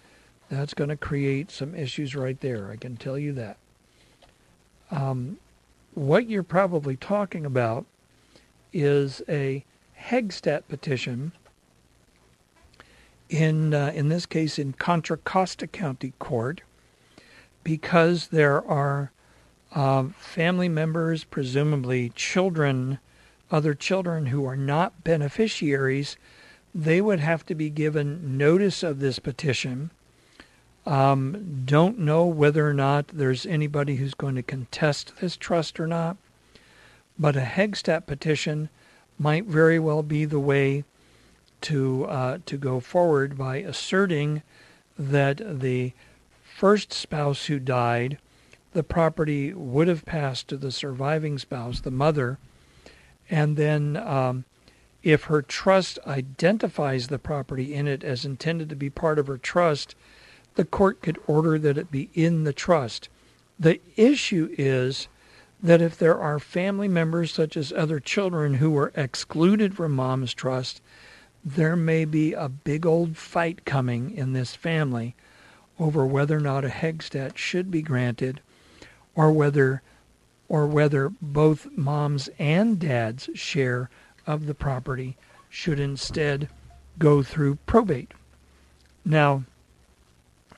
that's 0.47 0.73
gonna 0.73 0.95
create 0.95 1.51
some 1.51 1.75
issues 1.75 2.15
right 2.15 2.39
there. 2.39 2.71
I 2.71 2.77
can 2.77 2.95
tell 2.95 3.19
you 3.19 3.33
that. 3.33 3.57
Um, 4.89 5.37
what 5.93 6.29
you're 6.29 6.41
probably 6.41 6.95
talking 6.95 7.45
about 7.45 7.85
is 8.71 9.21
a 9.27 9.65
Heggstad 10.03 10.69
petition. 10.69 11.33
In 13.27 13.73
uh, 13.73 13.91
in 13.93 14.07
this 14.07 14.25
case, 14.25 14.57
in 14.57 14.71
Contra 14.71 15.17
Costa 15.17 15.67
County 15.67 16.13
Court, 16.17 16.61
because 17.65 18.27
there 18.27 18.65
are 18.65 19.11
uh, 19.73 20.05
family 20.17 20.69
members, 20.69 21.25
presumably 21.25 22.09
children, 22.15 22.99
other 23.51 23.73
children 23.73 24.27
who 24.27 24.45
are 24.45 24.55
not 24.55 25.03
beneficiaries 25.03 26.15
they 26.75 26.99
would 26.99 27.21
have 27.21 27.45
to 27.45 27.55
be 27.55 27.69
given 27.69 28.37
notice 28.37 28.83
of 28.83 28.99
this 28.99 29.17
petition. 29.17 29.89
Um, 30.85 31.61
don't 31.63 31.97
know 31.97 32.25
whether 32.25 32.67
or 32.67 32.73
not 32.73 33.07
there's 33.07 33.45
anybody 33.45 33.95
who's 33.95 34.13
going 34.13 34.35
to 34.35 34.43
contest 34.43 35.13
this 35.21 35.37
trust 35.37 35.79
or 35.79 35.87
not, 35.87 36.17
but 37.17 37.37
a 37.37 37.41
Heggstad 37.41 38.05
petition 38.05 38.69
might 39.17 39.45
very 39.45 39.79
well 39.79 40.03
be 40.03 40.25
the 40.25 40.39
way 40.39 40.83
to 41.61 42.05
uh, 42.05 42.37
to 42.45 42.57
go 42.57 42.81
forward 42.81 43.37
by 43.37 43.57
asserting 43.57 44.43
that 44.99 45.41
the 45.61 45.93
first 46.55 46.93
spouse 46.93 47.47
who 47.47 47.59
died, 47.59 48.17
the 48.71 48.81
property 48.81 49.53
would 49.53 49.89
have 49.89 50.05
passed 50.05 50.47
to 50.47 50.55
the 50.55 50.71
surviving 50.71 51.37
spouse, 51.37 51.81
the 51.81 51.91
mother, 51.91 52.39
and 53.29 53.57
then 53.57 53.97
um, 53.97 54.45
if 55.03 55.25
her 55.25 55.41
trust 55.41 55.99
identifies 56.07 57.09
the 57.09 57.19
property 57.19 57.73
in 57.73 57.89
it 57.89 58.05
as 58.05 58.23
intended 58.23 58.69
to 58.69 58.75
be 58.75 58.89
part 58.89 59.19
of 59.19 59.27
her 59.27 59.37
trust, 59.37 59.95
the 60.55 60.63
court 60.63 61.01
could 61.01 61.19
order 61.27 61.59
that 61.59 61.77
it 61.77 61.91
be 61.91 62.09
in 62.13 62.45
the 62.45 62.53
trust. 62.53 63.09
The 63.59 63.81
issue 63.97 64.47
is 64.57 65.09
that 65.61 65.81
if 65.81 65.97
there 65.97 66.17
are 66.17 66.39
family 66.39 66.87
members, 66.87 67.33
such 67.33 67.57
as 67.57 67.73
other 67.73 67.99
children, 67.99 68.55
who 68.55 68.71
were 68.71 68.93
excluded 68.95 69.75
from 69.75 69.91
mom's 69.91 70.33
trust, 70.33 70.81
there 71.43 71.75
may 71.75 72.05
be 72.05 72.31
a 72.31 72.47
big 72.47 72.85
old 72.85 73.17
fight 73.17 73.65
coming 73.65 74.09
in 74.11 74.31
this 74.31 74.55
family 74.55 75.15
over 75.79 76.05
whether 76.05 76.37
or 76.37 76.41
not 76.41 76.65
a 76.65 76.69
Heggstad 76.69 77.37
should 77.37 77.69
be 77.69 77.81
granted 77.81 78.41
or 79.15 79.31
whether 79.31 79.81
or 80.47 80.67
whether 80.67 81.09
both 81.21 81.67
mom's 81.75 82.29
and 82.37 82.79
dad's 82.79 83.29
share 83.33 83.89
of 84.27 84.45
the 84.45 84.53
property 84.53 85.17
should 85.49 85.79
instead 85.79 86.49
go 86.99 87.23
through 87.23 87.55
probate. 87.65 88.11
Now, 89.03 89.43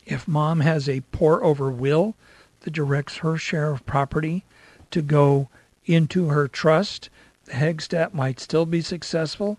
if 0.05 0.27
mom 0.27 0.61
has 0.61 0.87
a 0.87 1.01
pour 1.11 1.43
over 1.43 1.69
will 1.69 2.15
that 2.61 2.71
directs 2.71 3.17
her 3.17 3.37
share 3.37 3.71
of 3.71 3.85
property 3.85 4.43
to 4.91 5.01
go 5.01 5.49
into 5.85 6.29
her 6.29 6.47
trust, 6.47 7.09
the 7.45 7.53
Heggstad 7.53 8.13
might 8.13 8.39
still 8.39 8.65
be 8.65 8.81
successful, 8.81 9.57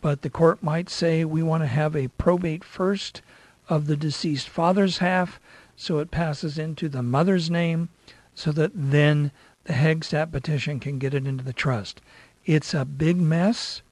but 0.00 0.22
the 0.22 0.30
court 0.30 0.62
might 0.62 0.88
say 0.88 1.24
we 1.24 1.42
want 1.42 1.62
to 1.62 1.68
have 1.68 1.94
a 1.94 2.08
probate 2.08 2.64
first 2.64 3.22
of 3.68 3.86
the 3.86 3.96
deceased 3.96 4.48
father's 4.48 4.98
half 4.98 5.40
so 5.76 5.98
it 5.98 6.10
passes 6.10 6.58
into 6.58 6.88
the 6.88 7.02
mother's 7.02 7.50
name 7.50 7.88
so 8.34 8.52
that 8.52 8.72
then 8.74 9.30
the 9.64 9.74
Heggstad 9.74 10.32
petition 10.32 10.80
can 10.80 10.98
get 10.98 11.14
it 11.14 11.26
into 11.26 11.44
the 11.44 11.52
trust. 11.52 12.00
It's 12.46 12.72
a 12.72 12.84
big 12.84 13.16
mess. 13.16 13.82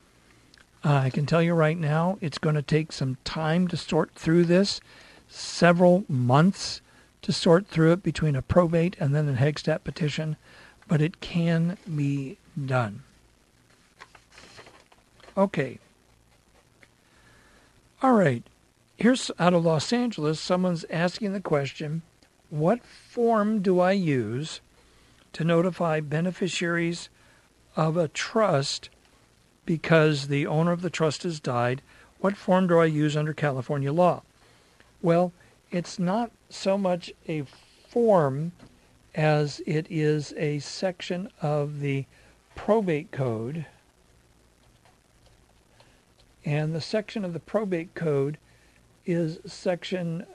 Uh, 0.85 0.95
I 0.95 1.11
can 1.11 1.27
tell 1.27 1.43
you 1.43 1.55
right 1.55 1.79
now, 1.79 2.19
it's 2.21 2.39
going 2.39 2.55
to 2.55 2.63
take 2.63 2.93
some 2.93 3.19
time 3.25 3.69
to 3.69 3.77
sort 3.77 4.13
through 4.15 4.45
this, 4.45 4.81
several 5.29 6.05
months 6.09 6.81
to 7.23 7.33
sort 7.33 7.67
through 7.67 7.93
it 7.93 8.03
between 8.03 8.37
a 8.37 8.43
probate 8.43 8.97
and 8.99 9.15
then 9.15 9.29
a 9.29 9.33
Heggstad 9.33 9.85
petition, 9.85 10.37
but 10.89 11.03
it 11.03 11.21
can 11.21 11.77
be 11.95 12.39
done. 12.65 13.03
Okay. 15.37 15.79
All 18.03 18.13
right. 18.13 18.43
Here's 18.99 19.31
out 19.39 19.53
of 19.53 19.63
Los 19.63 19.93
Angeles, 19.93 20.41
someone's 20.41 20.87
asking 20.89 21.35
the 21.35 21.41
question 21.41 22.01
What 22.49 22.83
form 22.83 23.61
do 23.61 23.79
I 23.79 23.93
use 23.93 24.61
to 25.35 25.45
notify 25.45 26.01
beneficiaries 26.01 27.11
of 27.77 27.99
a 27.99 28.09
trust 28.09 28.89
because 29.67 30.29
the 30.29 30.47
owner 30.47 30.73
of 30.73 30.81
the 30.81 30.89
trust 30.89 31.25
has 31.25 31.41
died, 31.41 31.83
what 32.21 32.39
form 32.39 32.69
do 32.69 32.79
I 32.79 32.87
use 32.87 33.19
under 33.19 33.35
California 33.35 33.93
law? 33.93 34.23
Well, 35.03 35.35
it's 35.71 35.99
not 35.99 36.31
so 36.49 36.79
much 36.79 37.13
a 37.29 37.45
form 37.89 38.53
as 39.15 39.61
it 39.67 39.87
is 39.91 40.33
a 40.39 40.59
section 40.61 41.29
of 41.43 41.81
the 41.81 42.07
probate 42.55 43.11
code. 43.11 43.67
And 46.47 46.75
the 46.75 46.81
section 46.81 47.27
of 47.27 47.35
the 47.35 47.41
probate 47.41 47.95
code 47.95 48.39
is 49.07 49.39
section 49.47 50.27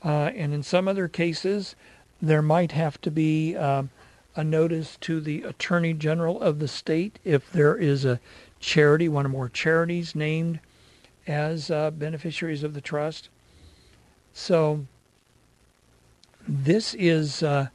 Uh, 0.03 0.31
and 0.35 0.53
in 0.53 0.61
some 0.61 0.87
other 0.87 1.07
cases, 1.07 1.75
there 2.21 2.41
might 2.41 2.71
have 2.73 2.99
to 3.01 3.09
be 3.09 3.55
um, 3.55 3.89
a 4.35 4.43
notice 4.43 4.97
to 5.01 5.19
the 5.21 5.43
Attorney 5.43 5.93
General 5.93 6.39
of 6.41 6.59
the 6.59 6.67
state 6.67 7.19
if 7.23 7.51
there 7.51 7.75
is 7.75 8.05
a 8.05 8.19
charity, 8.59 9.09
one 9.09 9.25
or 9.25 9.29
more 9.29 9.49
charities 9.49 10.15
named 10.15 10.59
as 11.27 11.71
uh, 11.71 11.91
beneficiaries 11.91 12.63
of 12.63 12.73
the 12.73 12.81
trust. 12.81 13.29
So 14.33 14.85
this 16.47 16.93
is 16.95 17.43
uh, 17.43 17.67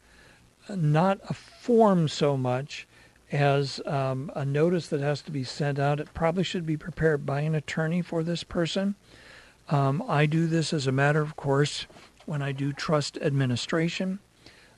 not 0.69 1.21
a 1.29 1.35
form 1.35 2.09
so 2.09 2.37
much 2.37 2.86
as 3.33 3.81
um, 3.87 4.31
a 4.35 4.45
notice 4.45 4.89
that 4.89 5.01
has 5.01 5.23
to 5.23 5.31
be 5.31 5.45
sent 5.45 5.79
out. 5.79 6.01
It 6.01 6.15
probably 6.15 6.45
should 6.45 6.67
be 6.67 6.77
prepared 6.77 7.27
by 7.27 7.41
an 7.41 7.55
attorney 7.55 8.03
for 8.03 8.23
this 8.23 8.45
person. 8.45 8.95
Um, 9.69 10.03
I 10.07 10.27
do 10.27 10.47
this 10.47 10.73
as 10.73 10.87
a 10.87 10.93
matter 10.93 11.21
of 11.21 11.37
course 11.37 11.87
when 12.25 12.43
I 12.43 12.53
do 12.53 12.73
trust 12.73 13.19
administration. 13.19 14.21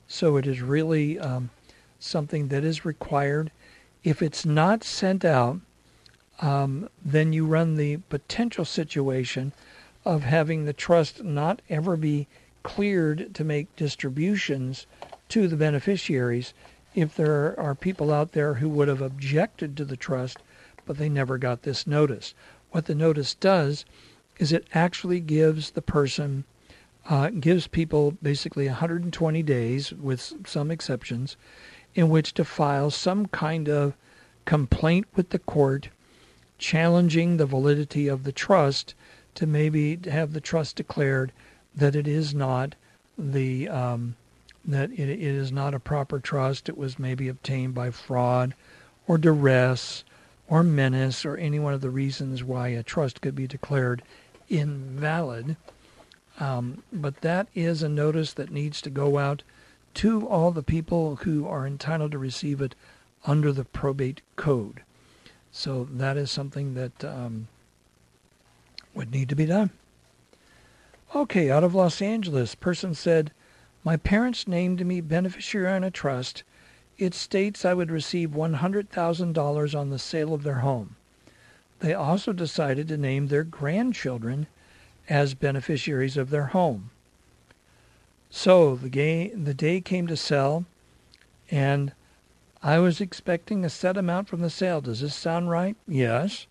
So 0.07 0.37
it 0.37 0.47
is 0.47 0.61
really 0.61 1.19
um, 1.19 1.51
something 1.99 2.47
that 2.47 2.63
is 2.63 2.85
required. 2.85 3.51
If 4.03 4.21
it's 4.21 4.45
not 4.45 4.83
sent 4.83 5.23
out, 5.23 5.59
um, 6.41 6.89
then 7.03 7.33
you 7.33 7.45
run 7.45 7.75
the 7.75 7.97
potential 7.97 8.65
situation 8.65 9.51
of 10.05 10.23
having 10.23 10.65
the 10.65 10.73
trust 10.73 11.23
not 11.23 11.61
ever 11.69 11.97
be 11.97 12.27
cleared 12.63 13.35
to 13.35 13.43
make 13.43 13.75
distributions 13.75 14.87
to 15.27 15.47
the 15.47 15.57
beneficiaries 15.57 16.53
if 16.99 17.15
there 17.15 17.59
are 17.59 17.75
people 17.75 18.11
out 18.11 18.33
there 18.33 18.55
who 18.55 18.69
would 18.69 18.87
have 18.87 19.01
objected 19.01 19.77
to 19.77 19.85
the 19.85 19.97
trust, 19.97 20.39
but 20.85 20.97
they 20.97 21.09
never 21.09 21.37
got 21.37 21.63
this 21.63 21.87
notice. 21.87 22.33
What 22.71 22.85
the 22.85 22.95
notice 22.95 23.33
does 23.33 23.85
is 24.37 24.51
it 24.51 24.67
actually 24.73 25.19
gives 25.19 25.71
the 25.71 25.81
person 25.81 26.43
uh, 27.09 27.29
gives 27.29 27.65
people 27.67 28.11
basically 28.21 28.67
120 28.67 29.41
days, 29.43 29.93
with 29.93 30.33
some 30.45 30.69
exceptions, 30.69 31.37
in 31.95 32.09
which 32.09 32.33
to 32.35 32.45
file 32.45 32.91
some 32.91 33.25
kind 33.27 33.67
of 33.67 33.93
complaint 34.45 35.07
with 35.15 35.29
the 35.29 35.39
court 35.39 35.89
challenging 36.57 37.37
the 37.37 37.45
validity 37.45 38.07
of 38.07 38.25
the 38.25 38.31
trust 38.31 38.93
to 39.33 39.47
maybe 39.47 39.97
have 40.05 40.33
the 40.33 40.41
trust 40.41 40.75
declared 40.75 41.31
that 41.73 41.95
it 41.95 42.07
is 42.07 42.33
not 42.35 42.75
the 43.17 43.67
um, 43.69 44.15
that 44.65 44.91
it, 44.91 45.09
it 45.09 45.21
is 45.21 45.51
not 45.51 45.73
a 45.73 45.79
proper 45.79 46.19
trust. 46.19 46.69
It 46.69 46.77
was 46.77 46.99
maybe 46.99 47.27
obtained 47.27 47.73
by 47.73 47.91
fraud 47.91 48.53
or 49.07 49.17
duress 49.17 50.03
or 50.47 50.63
menace 50.63 51.25
or 51.25 51.37
any 51.37 51.59
one 51.59 51.73
of 51.73 51.81
the 51.81 51.89
reasons 51.89 52.43
why 52.43 52.69
a 52.69 52.83
trust 52.83 53.21
could 53.21 53.35
be 53.35 53.47
declared 53.47 54.01
invalid. 54.49 55.55
Um, 56.39 56.83
but 56.91 57.21
that 57.21 57.47
is 57.53 57.83
a 57.83 57.89
notice 57.89 58.33
that 58.33 58.51
needs 58.51 58.81
to 58.81 58.89
go 58.89 59.17
out 59.17 59.43
to 59.95 60.27
all 60.27 60.51
the 60.51 60.63
people 60.63 61.17
who 61.17 61.47
are 61.47 61.67
entitled 61.67 62.11
to 62.11 62.17
receive 62.17 62.61
it 62.61 62.75
under 63.25 63.51
the 63.51 63.65
probate 63.65 64.21
code. 64.35 64.81
So 65.51 65.87
that 65.91 66.15
is 66.15 66.31
something 66.31 66.75
that 66.75 67.03
um, 67.03 67.47
would 68.93 69.11
need 69.11 69.29
to 69.29 69.35
be 69.35 69.45
done. 69.45 69.71
Okay, 71.15 71.49
out 71.49 71.63
of 71.63 71.73
Los 71.73 72.01
Angeles, 72.01 72.53
person 72.55 72.93
said, 72.93 73.31
My 73.83 73.95
parents 73.97 74.47
named 74.47 74.85
me 74.85 74.99
beneficiary 74.99 75.71
on 75.71 75.83
a 75.83 75.91
trust. 75.91 76.43
It 76.97 77.13
states 77.13 77.63
I 77.63 77.73
would 77.73 77.91
receive 77.91 78.31
$100,000 78.31 79.79
on 79.79 79.89
the 79.89 79.99
sale 79.99 80.33
of 80.33 80.43
their 80.43 80.59
home. 80.59 80.95
They 81.79 81.93
also 81.93 82.33
decided 82.33 82.89
to 82.89 82.97
name 82.97 83.27
their 83.27 83.45
grandchildren 83.45 84.47
as 85.07 85.33
beneficiaries 85.33 86.17
of 86.17 86.29
their 86.29 86.47
home. 86.47 86.91
So 88.29 88.75
the, 88.75 89.29
the 89.29 89.53
day 89.53 89.81
came 89.81 90.07
to 90.07 90.17
sell, 90.17 90.65
and 91.49 91.93
I 92.61 92.79
was 92.79 92.99
expecting 92.99 93.63
a 93.63 93.69
set 93.69 93.97
amount 93.97 94.27
from 94.27 94.41
the 94.41 94.49
sale. 94.49 94.81
Does 94.81 94.99
this 94.99 95.15
sound 95.15 95.49
right? 95.49 95.77
Yes. 95.87 96.45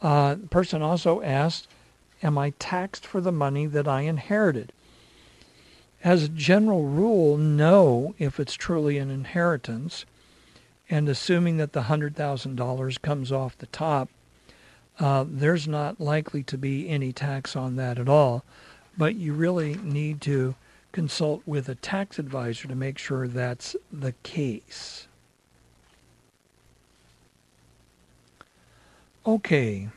Uh, 0.00 0.36
the 0.36 0.46
person 0.46 0.80
also 0.80 1.20
asked, 1.22 1.66
Am 2.22 2.38
I 2.38 2.50
taxed 2.58 3.04
for 3.04 3.20
the 3.20 3.32
money 3.32 3.66
that 3.66 3.88
I 3.88 4.02
inherited? 4.02 4.72
As 6.04 6.22
a 6.22 6.28
general 6.28 6.84
rule, 6.84 7.36
no, 7.36 8.14
if 8.18 8.38
it's 8.38 8.54
truly 8.54 8.98
an 8.98 9.10
inheritance. 9.10 10.04
And 10.88 11.08
assuming 11.08 11.56
that 11.56 11.72
the 11.72 11.82
$100,000 11.82 13.02
comes 13.02 13.32
off 13.32 13.58
the 13.58 13.66
top, 13.66 14.08
uh, 15.00 15.24
there's 15.28 15.66
not 15.66 16.00
likely 16.00 16.42
to 16.44 16.56
be 16.56 16.88
any 16.88 17.12
tax 17.12 17.56
on 17.56 17.76
that 17.76 17.98
at 17.98 18.08
all. 18.08 18.44
But 18.96 19.16
you 19.16 19.32
really 19.32 19.74
need 19.74 20.20
to 20.22 20.54
consult 20.92 21.42
with 21.44 21.68
a 21.68 21.74
tax 21.74 22.18
advisor 22.18 22.68
to 22.68 22.74
make 22.74 22.98
sure 22.98 23.28
that's 23.28 23.76
the 23.92 24.12
case. 24.22 25.08
Okay. 29.26 29.88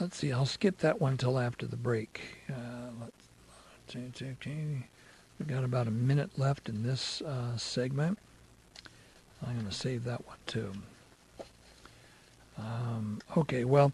Let's 0.00 0.16
see, 0.16 0.32
I'll 0.32 0.46
skip 0.46 0.78
that 0.78 0.98
one 0.98 1.18
till 1.18 1.38
after 1.38 1.66
the 1.66 1.76
break. 1.76 2.22
Uh, 2.48 2.88
we've 3.94 5.46
got 5.46 5.62
about 5.62 5.88
a 5.88 5.90
minute 5.90 6.38
left 6.38 6.70
in 6.70 6.82
this 6.82 7.20
uh, 7.20 7.54
segment. 7.58 8.18
I'm 9.46 9.52
going 9.56 9.66
to 9.66 9.72
save 9.72 10.04
that 10.04 10.26
one 10.26 10.38
too. 10.46 10.72
Um, 12.56 13.20
okay, 13.36 13.66
well, 13.66 13.92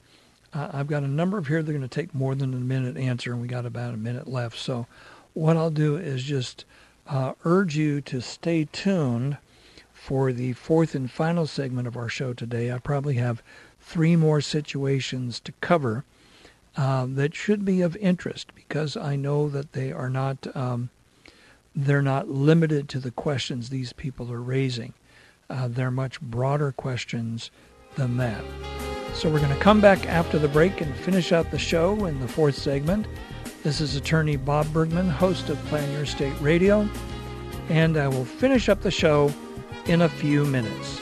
I've 0.55 0.87
got 0.87 1.03
a 1.03 1.09
number 1.09 1.39
of 1.39 1.49
here 1.49 1.61
that 1.61 1.69
are 1.69 1.77
going 1.77 1.89
to 1.89 1.89
take 1.89 2.15
more 2.15 2.37
than 2.37 2.55
a 2.55 2.59
minute 2.59 2.97
answer, 2.97 3.33
and 3.33 3.43
we 3.43 3.49
got 3.49 3.67
about 3.67 3.93
a 3.93 3.97
minute 3.97 4.29
left. 4.29 4.59
So, 4.59 4.87
what 5.35 5.57
I'll 5.57 5.71
do 5.71 5.97
is 5.97 6.23
just 6.23 6.65
uh, 7.09 7.33
urge 7.45 7.77
you 7.77 8.01
to 8.03 8.21
stay 8.21 8.69
tuned 8.71 9.39
for 9.93 10.33
the 10.33 10.53
fourth 10.53 10.95
and 10.95 11.11
final 11.11 11.49
segment 11.49 11.89
of 11.89 11.97
our 11.97 12.09
show 12.09 12.33
today. 12.33 12.71
I 12.71 12.79
probably 12.79 13.15
have 13.15 13.43
three 13.87 14.17
more 14.17 14.41
situations 14.41 15.39
to 15.39 15.53
cover 15.61 16.05
uh, 16.77 17.07
that 17.09 17.35
should 17.35 17.65
be 17.65 17.81
of 17.81 17.97
interest 17.97 18.55
because 18.55 18.97
I 18.97 19.15
know 19.17 19.49
that 19.49 19.73
they 19.73 19.93
are 19.93 20.11
not 20.11 20.55
um, 20.55 20.91
they're 21.75 22.03
not 22.03 22.29
limited 22.29 22.89
to 22.91 22.99
the 22.99 23.11
questions 23.11 23.69
these 23.69 23.93
people 23.93 24.33
are 24.33 24.43
raising. 24.43 24.93
Uh, 25.49 25.69
they're 25.69 25.91
much 25.91 26.21
broader 26.21 26.73
questions 26.73 27.51
than 27.95 28.17
that. 28.17 28.43
So 29.15 29.31
we're 29.31 29.41
going 29.41 29.55
to 29.55 29.61
come 29.61 29.81
back 29.81 30.07
after 30.07 30.39
the 30.39 30.49
break 30.49 30.81
and 30.81 30.95
finish 30.97 31.33
out 31.33 31.51
the 31.51 31.59
show 31.59 32.07
in 32.07 32.19
the 32.21 32.29
fourth 32.29 32.57
segment. 32.57 33.07
This 33.63 33.81
is 33.81 33.95
attorney 33.95 34.37
Bob 34.37 34.71
Bergman, 34.73 35.09
host 35.09 35.49
of 35.49 35.59
Plan 35.67 35.91
Your 35.93 36.03
Estate 36.03 36.39
Radio, 36.41 36.89
and 37.69 37.97
I 37.97 38.09
will 38.09 38.25
finish 38.25 38.69
up 38.69 38.81
the 38.81 38.91
show 38.91 39.33
in 39.87 40.03
a 40.03 40.09
few 40.09 40.45
minutes. 40.45 41.01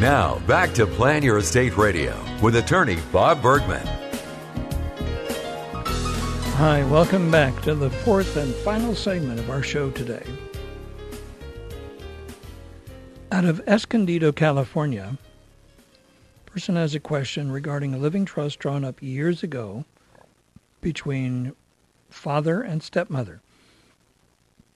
Now, 0.00 0.38
back 0.46 0.72
to 0.76 0.86
Plan 0.86 1.22
Your 1.22 1.36
Estate 1.36 1.76
Radio 1.76 2.18
with 2.40 2.56
attorney 2.56 2.96
Bob 3.12 3.42
Bergman. 3.42 3.86
Hi, 6.56 6.82
welcome 6.84 7.30
back 7.30 7.60
to 7.64 7.74
the 7.74 7.90
fourth 7.90 8.38
and 8.38 8.54
final 8.54 8.94
segment 8.94 9.38
of 9.40 9.50
our 9.50 9.62
show 9.62 9.90
today. 9.90 10.24
Out 13.30 13.44
of 13.44 13.60
Escondido, 13.68 14.32
California, 14.32 15.18
person 16.46 16.76
has 16.76 16.94
a 16.94 17.00
question 17.00 17.52
regarding 17.52 17.92
a 17.92 17.98
living 17.98 18.24
trust 18.24 18.58
drawn 18.58 18.86
up 18.86 19.02
years 19.02 19.42
ago 19.42 19.84
between 20.80 21.54
father 22.08 22.62
and 22.62 22.82
stepmother. 22.82 23.42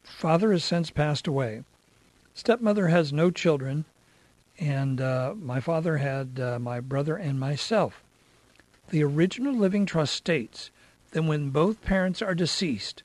Father 0.02 0.52
has 0.52 0.64
since 0.64 0.90
passed 0.90 1.26
away. 1.26 1.64
Stepmother 2.34 2.88
has 2.88 3.10
no 3.10 3.30
children, 3.30 3.87
and 4.59 5.01
uh, 5.01 5.35
my 5.37 5.61
father 5.61 5.99
had 5.99 6.38
uh, 6.40 6.59
my 6.59 6.81
brother 6.81 7.17
and 7.17 7.38
myself. 7.38 8.03
The 8.90 9.03
original 9.03 9.55
living 9.55 9.87
trust 9.87 10.14
states 10.14 10.71
that 11.12 11.23
when 11.23 11.51
both 11.51 11.83
parents 11.83 12.21
are 12.23 12.35
deceased, 12.35 13.03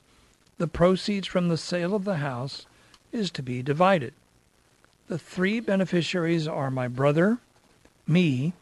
the 0.58 0.68
proceeds 0.68 1.26
from 1.26 1.48
the 1.48 1.56
sale 1.56 1.94
of 1.94 2.04
the 2.04 2.16
house 2.16 2.66
is 3.12 3.30
to 3.32 3.42
be 3.42 3.62
divided. 3.62 4.12
The 5.08 5.18
three 5.18 5.58
beneficiaries 5.58 6.46
are 6.46 6.70
my 6.70 6.86
brother, 6.86 7.38
me, 8.06 8.52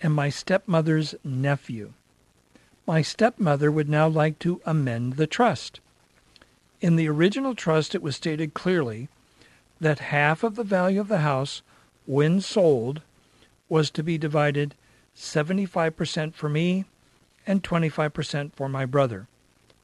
and 0.00 0.14
my 0.14 0.30
stepmother's 0.30 1.14
nephew. 1.22 1.92
My 2.86 3.02
stepmother 3.02 3.70
would 3.70 3.88
now 3.88 4.08
like 4.08 4.38
to 4.40 4.60
amend 4.64 5.14
the 5.14 5.26
trust. 5.26 5.80
In 6.80 6.96
the 6.96 7.08
original 7.08 7.54
trust, 7.54 7.94
it 7.94 8.02
was 8.02 8.16
stated 8.16 8.54
clearly 8.54 9.08
that 9.80 9.98
half 9.98 10.42
of 10.42 10.56
the 10.56 10.64
value 10.64 11.00
of 11.00 11.08
the 11.08 11.18
house, 11.18 11.62
when 12.06 12.40
sold, 12.40 13.00
was 13.68 13.90
to 13.90 14.02
be 14.02 14.18
divided 14.18 14.74
75% 15.16 16.34
for 16.34 16.48
me 16.48 16.84
and 17.46 17.62
25% 17.62 18.52
for 18.52 18.68
my 18.68 18.84
brother. 18.84 19.26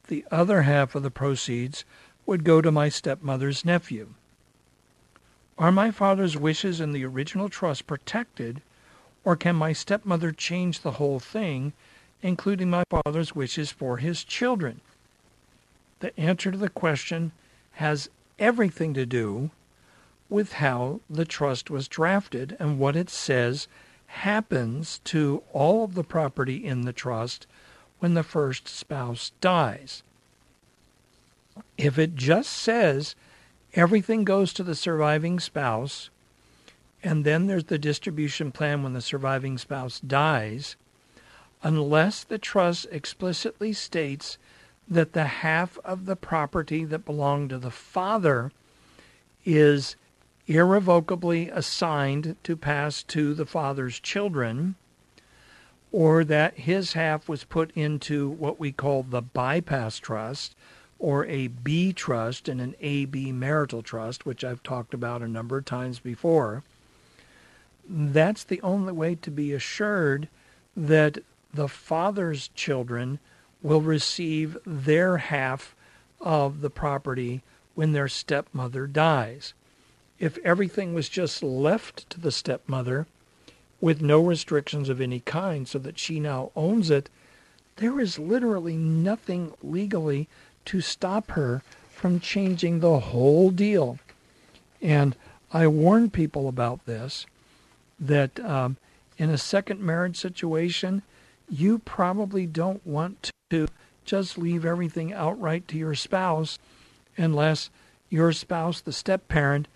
The 0.07 0.25
other 0.31 0.63
half 0.63 0.95
of 0.95 1.03
the 1.03 1.11
proceeds 1.11 1.85
would 2.25 2.43
go 2.43 2.61
to 2.61 2.71
my 2.71 2.89
stepmother's 2.89 3.65
nephew. 3.65 4.09
Are 5.57 5.71
my 5.71 5.91
father's 5.91 6.37
wishes 6.37 6.79
in 6.79 6.93
the 6.93 7.05
original 7.05 7.49
trust 7.49 7.85
protected, 7.85 8.61
or 9.23 9.35
can 9.35 9.55
my 9.55 9.73
stepmother 9.73 10.31
change 10.31 10.79
the 10.79 10.93
whole 10.93 11.19
thing, 11.19 11.73
including 12.21 12.69
my 12.69 12.83
father's 12.89 13.35
wishes 13.35 13.71
for 13.71 13.97
his 13.97 14.23
children? 14.23 14.81
The 15.99 16.17
answer 16.19 16.51
to 16.51 16.57
the 16.57 16.69
question 16.69 17.33
has 17.73 18.09
everything 18.39 18.93
to 18.93 19.05
do 19.05 19.51
with 20.29 20.53
how 20.53 20.99
the 21.09 21.25
trust 21.25 21.69
was 21.69 21.87
drafted 21.87 22.55
and 22.59 22.79
what 22.79 22.95
it 22.95 23.09
says 23.09 23.67
happens 24.07 24.99
to 25.03 25.43
all 25.53 25.83
of 25.83 25.95
the 25.95 26.03
property 26.03 26.65
in 26.65 26.81
the 26.81 26.93
trust 26.93 27.47
when 27.99 28.13
the 28.13 28.23
first 28.23 28.67
spouse 28.67 29.31
dies. 29.41 30.03
If 31.77 31.99
it 31.99 32.15
just 32.15 32.51
says 32.51 33.15
everything 33.73 34.23
goes 34.23 34.53
to 34.53 34.63
the 34.63 34.75
surviving 34.75 35.39
spouse, 35.39 36.09
and 37.03 37.23
then 37.23 37.47
there's 37.47 37.65
the 37.65 37.77
distribution 37.77 38.51
plan 38.51 38.83
when 38.83 38.93
the 38.93 39.01
surviving 39.01 39.57
spouse 39.57 39.99
dies, 39.99 40.75
unless 41.63 42.23
the 42.23 42.37
trust 42.37 42.87
explicitly 42.91 43.73
states 43.73 44.37
that 44.87 45.13
the 45.13 45.25
half 45.25 45.77
of 45.85 46.05
the 46.05 46.15
property 46.15 46.83
that 46.83 47.05
belonged 47.05 47.51
to 47.51 47.57
the 47.57 47.71
father 47.71 48.51
is 49.45 49.95
irrevocably 50.49 51.47
assigned 51.49 52.35
to 52.43 52.57
pass 52.57 53.03
to 53.03 53.35
the 53.35 53.45
father's 53.45 53.99
children, 53.99 54.75
or 55.91 56.23
that 56.23 56.57
his 56.57 56.93
half 56.93 57.29
was 57.29 57.43
put 57.43 57.71
into 57.75 58.27
what 58.27 58.59
we 58.59 58.71
call 58.71 59.03
the 59.03 59.21
bypass 59.21 59.99
trust, 59.99 60.55
or 60.97 61.25
a 61.27 61.47
B 61.47 61.93
trust 61.93 62.49
and 62.49 62.59
an 62.59 62.75
AB 62.81 63.31
marital 63.31 63.83
trust, 63.83 64.25
which 64.25 64.43
I've 64.43 64.63
talked 64.63 64.93
about 64.93 65.21
a 65.21 65.27
number 65.27 65.59
of 65.59 65.65
times 65.65 65.99
before, 65.99 66.63
that's 67.87 68.43
the 68.43 68.61
only 68.61 68.91
way 68.91 69.15
to 69.15 69.31
be 69.31 69.53
assured 69.53 70.27
that 70.75 71.19
the 71.53 71.67
father's 71.67 72.49
children 72.49 73.19
will 73.61 73.81
receive 73.81 74.57
their 74.65 75.17
half 75.17 75.75
of 76.19 76.61
the 76.61 76.69
property 76.69 77.41
when 77.75 77.93
their 77.93 78.07
stepmother 78.07 78.87
dies. 78.87 79.53
If 80.19 80.37
everything 80.39 80.93
was 80.93 81.09
just 81.09 81.41
left 81.41 82.09
to 82.09 82.19
the 82.19 82.31
stepmother 82.31 83.07
with 83.79 84.01
no 84.01 84.21
restrictions 84.21 84.89
of 84.89 84.99
any 84.99 85.21
kind 85.21 85.67
so 85.67 85.79
that 85.79 85.97
she 85.97 86.19
now 86.19 86.51
owns 86.55 86.89
it, 86.89 87.09
there 87.77 87.99
is 87.99 88.19
literally 88.19 88.75
nothing 88.75 89.53
legally 89.63 90.27
to 90.65 90.81
stop 90.81 91.31
her 91.31 91.63
from 91.89 92.19
changing 92.19 92.79
the 92.79 92.99
whole 92.99 93.49
deal. 93.49 93.97
And 94.81 95.15
I 95.51 95.67
warn 95.67 96.09
people 96.09 96.47
about 96.47 96.85
this 96.85 97.25
that 97.99 98.39
um, 98.41 98.77
in 99.17 99.29
a 99.29 99.37
second 99.37 99.81
marriage 99.81 100.17
situation, 100.17 101.01
you 101.49 101.79
probably 101.79 102.45
don't 102.45 102.85
want 102.85 103.31
to 103.49 103.67
just 104.05 104.37
leave 104.37 104.65
everything 104.65 105.13
outright 105.13 105.67
to 105.69 105.77
your 105.77 105.95
spouse 105.95 106.59
unless 107.17 107.69
your 108.09 108.31
spouse, 108.31 108.81
the 108.81 108.93
step 108.93 109.27
parent, 109.27 109.67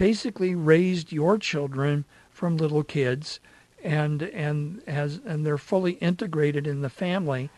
basically 0.00 0.54
raised 0.54 1.12
your 1.12 1.36
children 1.36 2.06
from 2.30 2.56
little 2.56 2.82
kids 2.82 3.38
and 3.84 4.22
and 4.22 4.82
has 4.88 5.20
and 5.26 5.44
they're 5.44 5.58
fully 5.58 5.92
integrated 6.00 6.66
in 6.66 6.80
the 6.80 6.88
family 6.88 7.50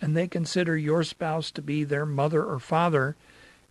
and 0.00 0.16
they 0.16 0.26
consider 0.26 0.78
your 0.78 1.04
spouse 1.04 1.50
to 1.50 1.60
be 1.60 1.84
their 1.84 2.06
mother 2.06 2.42
or 2.42 2.58
father 2.58 3.16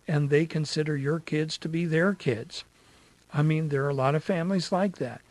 and 0.06 0.30
they 0.30 0.46
consider 0.46 0.96
your 0.96 1.18
kids 1.18 1.58
to 1.58 1.68
be 1.68 1.84
their 1.84 2.14
kids. 2.14 2.62
I 3.34 3.42
mean, 3.42 3.68
there 3.68 3.84
are 3.84 3.88
a 3.88 3.94
lot 3.94 4.14
of 4.14 4.22
families 4.22 4.70
like 4.70 4.98
that. 4.98 5.22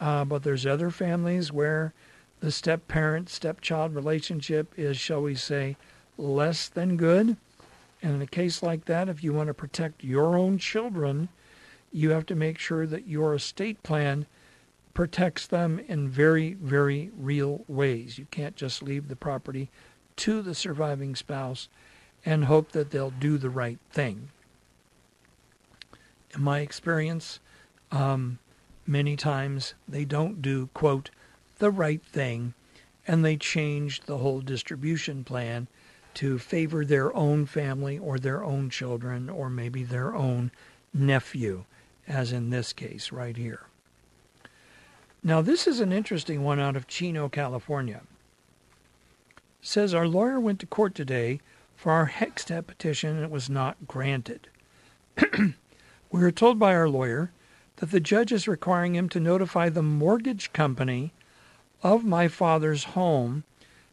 Uh, 0.00 0.24
but 0.24 0.42
there's 0.42 0.66
other 0.66 0.90
families 0.90 1.52
where 1.52 1.92
the 2.40 2.50
step 2.50 2.88
parent 2.88 3.28
stepchild 3.28 3.94
relationship 3.94 4.72
is, 4.76 4.96
shall 4.96 5.22
we 5.22 5.36
say, 5.36 5.76
less 6.16 6.68
than 6.68 6.96
good. 6.96 7.36
And 8.02 8.14
in 8.16 8.22
a 8.22 8.26
case 8.26 8.64
like 8.64 8.86
that, 8.86 9.08
if 9.08 9.22
you 9.22 9.32
want 9.32 9.46
to 9.46 9.54
protect 9.54 10.02
your 10.02 10.36
own 10.36 10.58
children, 10.58 11.28
you 11.92 12.10
have 12.10 12.26
to 12.26 12.34
make 12.34 12.58
sure 12.58 12.86
that 12.86 13.06
your 13.06 13.34
estate 13.34 13.82
plan 13.82 14.26
protects 14.94 15.46
them 15.46 15.78
in 15.78 16.08
very, 16.08 16.54
very 16.54 17.10
real 17.16 17.64
ways. 17.68 18.18
You 18.18 18.26
can't 18.30 18.56
just 18.56 18.82
leave 18.82 19.08
the 19.08 19.16
property 19.16 19.70
to 20.16 20.42
the 20.42 20.54
surviving 20.54 21.14
spouse 21.14 21.68
and 22.24 22.44
hope 22.44 22.72
that 22.72 22.90
they'll 22.90 23.10
do 23.10 23.38
the 23.38 23.50
right 23.50 23.78
thing. 23.90 24.30
In 26.34 26.42
my 26.42 26.60
experience, 26.60 27.40
um, 27.90 28.38
many 28.86 29.16
times 29.16 29.74
they 29.86 30.04
don't 30.04 30.42
do, 30.42 30.68
quote, 30.74 31.10
the 31.58 31.70
right 31.70 32.02
thing, 32.02 32.54
and 33.06 33.24
they 33.24 33.36
change 33.36 34.02
the 34.02 34.18
whole 34.18 34.40
distribution 34.40 35.24
plan 35.24 35.68
to 36.14 36.38
favor 36.38 36.84
their 36.84 37.14
own 37.14 37.46
family 37.46 37.98
or 37.98 38.18
their 38.18 38.44
own 38.44 38.68
children 38.68 39.30
or 39.30 39.48
maybe 39.48 39.84
their 39.84 40.14
own 40.16 40.50
nephew, 40.92 41.64
as 42.08 42.32
in 42.32 42.50
this 42.50 42.72
case 42.72 43.12
right 43.12 43.36
here. 43.36 43.66
Now, 45.22 45.42
this 45.42 45.66
is 45.66 45.80
an 45.80 45.92
interesting 45.92 46.42
one 46.42 46.58
out 46.58 46.76
of 46.76 46.86
Chino, 46.86 47.28
California. 47.28 48.00
It 49.36 49.42
says 49.60 49.92
our 49.92 50.08
lawyer 50.08 50.40
went 50.40 50.60
to 50.60 50.66
court 50.66 50.94
today 50.94 51.40
for 51.76 51.92
our 51.92 52.08
Heggstad 52.08 52.66
petition 52.66 53.10
and 53.10 53.24
it 53.24 53.30
was 53.30 53.50
not 53.50 53.86
granted. 53.86 54.48
we 55.38 55.52
were 56.10 56.32
told 56.32 56.58
by 56.58 56.74
our 56.74 56.88
lawyer 56.88 57.30
that 57.76 57.90
the 57.90 58.00
judge 58.00 58.32
is 58.32 58.48
requiring 58.48 58.94
him 58.94 59.08
to 59.10 59.20
notify 59.20 59.68
the 59.68 59.82
mortgage 59.82 60.52
company 60.52 61.12
of 61.82 62.04
my 62.04 62.26
father's 62.26 62.84
home 62.84 63.44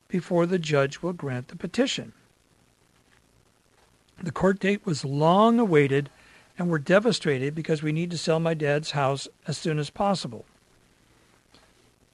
before 0.08 0.46
the 0.46 0.60
judge 0.60 1.02
will 1.02 1.14
grant 1.14 1.50
the 1.50 1.56
petition. 1.56 2.14
The 4.22 4.32
court 4.32 4.60
date 4.60 4.86
was 4.86 5.04
long 5.04 5.60
awaited 5.60 6.10
and 6.58 6.70
we're 6.70 6.80
devastated 6.80 7.54
because 7.54 7.84
we 7.84 7.92
need 7.92 8.12
to 8.12 8.18
sell 8.18 8.40
my 8.40 8.54
dad's 8.54 8.92
house 8.92 9.28
as 9.48 9.58
soon 9.58 9.80
as 9.80 9.90
possible. 9.90 10.46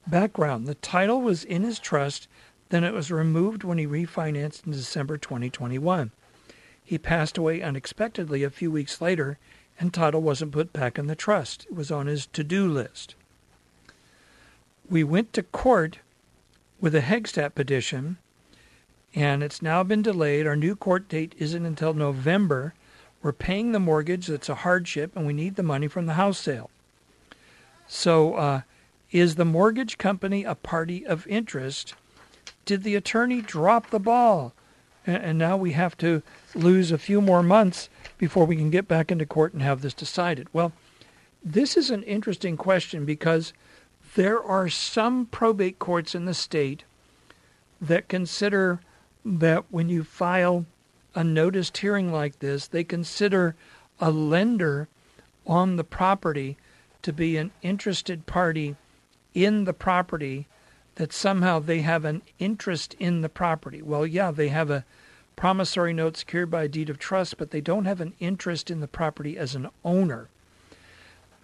Background 0.06 0.66
The 0.66 0.74
title 0.74 1.20
was 1.20 1.44
in 1.44 1.62
his 1.62 1.78
trust, 1.78 2.26
then 2.70 2.82
it 2.84 2.92
was 2.92 3.10
removed 3.10 3.62
when 3.62 3.78
he 3.78 3.86
refinanced 3.86 4.66
in 4.66 4.72
December 4.72 5.16
2021. 5.16 6.10
He 6.84 6.98
passed 6.98 7.38
away 7.38 7.62
unexpectedly 7.62 8.42
a 8.42 8.50
few 8.50 8.70
weeks 8.70 9.00
later, 9.00 9.38
and 9.78 9.94
title 9.94 10.22
wasn't 10.22 10.52
put 10.52 10.72
back 10.72 10.98
in 10.98 11.06
the 11.06 11.14
trust. 11.14 11.66
It 11.70 11.74
was 11.74 11.90
on 11.90 12.06
his 12.06 12.26
to 12.26 12.42
do 12.42 12.66
list. 12.66 13.14
We 14.90 15.04
went 15.04 15.32
to 15.34 15.42
court 15.42 16.00
with 16.80 16.94
a 16.94 17.00
Heggstad 17.00 17.54
petition, 17.54 18.18
and 19.14 19.42
it's 19.42 19.62
now 19.62 19.82
been 19.82 20.02
delayed. 20.02 20.46
Our 20.46 20.56
new 20.56 20.74
court 20.74 21.08
date 21.08 21.34
isn't 21.38 21.64
until 21.64 21.94
November. 21.94 22.74
We're 23.22 23.32
paying 23.32 23.72
the 23.72 23.80
mortgage. 23.80 24.26
That's 24.26 24.48
a 24.48 24.56
hardship, 24.56 25.12
and 25.14 25.26
we 25.26 25.32
need 25.32 25.56
the 25.56 25.62
money 25.62 25.88
from 25.88 26.06
the 26.06 26.14
house 26.14 26.38
sale. 26.38 26.70
So, 27.86 28.34
uh, 28.34 28.60
is 29.10 29.34
the 29.34 29.44
mortgage 29.44 29.98
company 29.98 30.44
a 30.44 30.54
party 30.54 31.06
of 31.06 31.26
interest? 31.26 31.94
Did 32.64 32.82
the 32.82 32.94
attorney 32.94 33.40
drop 33.40 33.90
the 33.90 34.00
ball? 34.00 34.54
And 35.06 35.36
now 35.36 35.56
we 35.56 35.72
have 35.72 35.96
to 35.98 36.22
lose 36.54 36.92
a 36.92 36.98
few 36.98 37.20
more 37.20 37.42
months 37.42 37.88
before 38.18 38.46
we 38.46 38.56
can 38.56 38.70
get 38.70 38.86
back 38.86 39.10
into 39.10 39.26
court 39.26 39.52
and 39.52 39.60
have 39.60 39.82
this 39.82 39.94
decided. 39.94 40.48
Well, 40.52 40.72
this 41.44 41.76
is 41.76 41.90
an 41.90 42.04
interesting 42.04 42.56
question 42.56 43.04
because 43.04 43.52
there 44.14 44.42
are 44.42 44.68
some 44.68 45.26
probate 45.26 45.78
courts 45.78 46.14
in 46.14 46.24
the 46.24 46.34
state 46.34 46.84
that 47.80 48.08
consider 48.08 48.80
that 49.24 49.64
when 49.70 49.88
you 49.88 50.04
file 50.04 50.66
a 51.14 51.24
noticed 51.24 51.78
hearing 51.78 52.12
like 52.12 52.38
this, 52.38 52.66
they 52.66 52.84
consider 52.84 53.54
a 54.00 54.10
lender 54.10 54.88
on 55.46 55.76
the 55.76 55.84
property 55.84 56.56
to 57.02 57.12
be 57.12 57.36
an 57.36 57.50
interested 57.62 58.26
party 58.26 58.76
in 59.34 59.64
the 59.64 59.72
property, 59.72 60.46
that 60.96 61.12
somehow 61.12 61.58
they 61.58 61.80
have 61.80 62.04
an 62.04 62.22
interest 62.38 62.94
in 62.98 63.22
the 63.22 63.28
property. 63.28 63.82
Well, 63.82 64.06
yeah, 64.06 64.30
they 64.30 64.48
have 64.48 64.70
a 64.70 64.84
promissory 65.36 65.92
note 65.92 66.16
secured 66.16 66.50
by 66.50 66.64
a 66.64 66.68
deed 66.68 66.90
of 66.90 66.98
trust, 66.98 67.38
but 67.38 67.50
they 67.50 67.60
don't 67.60 67.86
have 67.86 68.00
an 68.00 68.14
interest 68.20 68.70
in 68.70 68.80
the 68.80 68.88
property 68.88 69.38
as 69.38 69.54
an 69.54 69.68
owner 69.84 70.28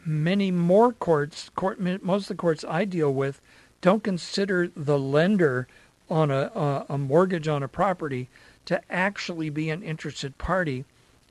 many 0.09 0.51
more 0.51 0.93
courts, 0.93 1.51
court, 1.51 1.79
most 1.81 2.23
of 2.25 2.29
the 2.29 2.35
courts 2.41 2.65
I 2.67 2.85
deal 2.85 3.13
with, 3.13 3.41
don't 3.81 4.03
consider 4.03 4.69
the 4.75 4.99
lender 4.99 5.69
on 6.09 6.31
a, 6.31 6.51
a, 6.55 6.87
a 6.91 6.99
mortgage 6.99 7.47
on 7.47 7.63
a 7.63 7.69
property 7.69 8.29
to 8.69 8.83
actually 8.91 9.49
be 9.49 9.71
an 9.71 9.83
interested 9.83 10.37
party, 10.37 10.85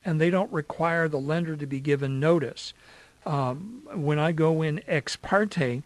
and 0.04 0.20
they 0.20 0.32
don't 0.32 0.52
require 0.52 1.08
the 1.08 1.20
lender 1.20 1.56
to 1.56 1.68
be 1.68 1.80
given 1.80 2.20
notice. 2.20 2.74
Um, 3.28 3.84
when 3.94 4.18
I 4.18 4.32
go 4.32 4.64
in 4.64 4.82
ex 4.88 5.16
parte 5.16 5.84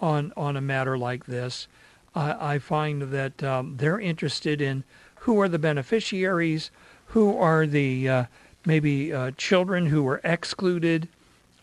on 0.00 0.32
on 0.36 0.56
a 0.56 0.60
matter 0.60 0.96
like 0.96 1.26
this, 1.26 1.66
I, 2.14 2.54
I 2.54 2.58
find 2.60 3.02
that 3.02 3.42
um, 3.42 3.78
they're 3.78 3.98
interested 3.98 4.60
in 4.60 4.84
who 5.16 5.40
are 5.40 5.48
the 5.48 5.58
beneficiaries, 5.58 6.70
who 7.06 7.36
are 7.36 7.66
the 7.66 8.08
uh, 8.08 8.24
maybe 8.64 9.12
uh, 9.12 9.32
children 9.36 9.86
who 9.86 10.04
were 10.04 10.20
excluded, 10.22 11.08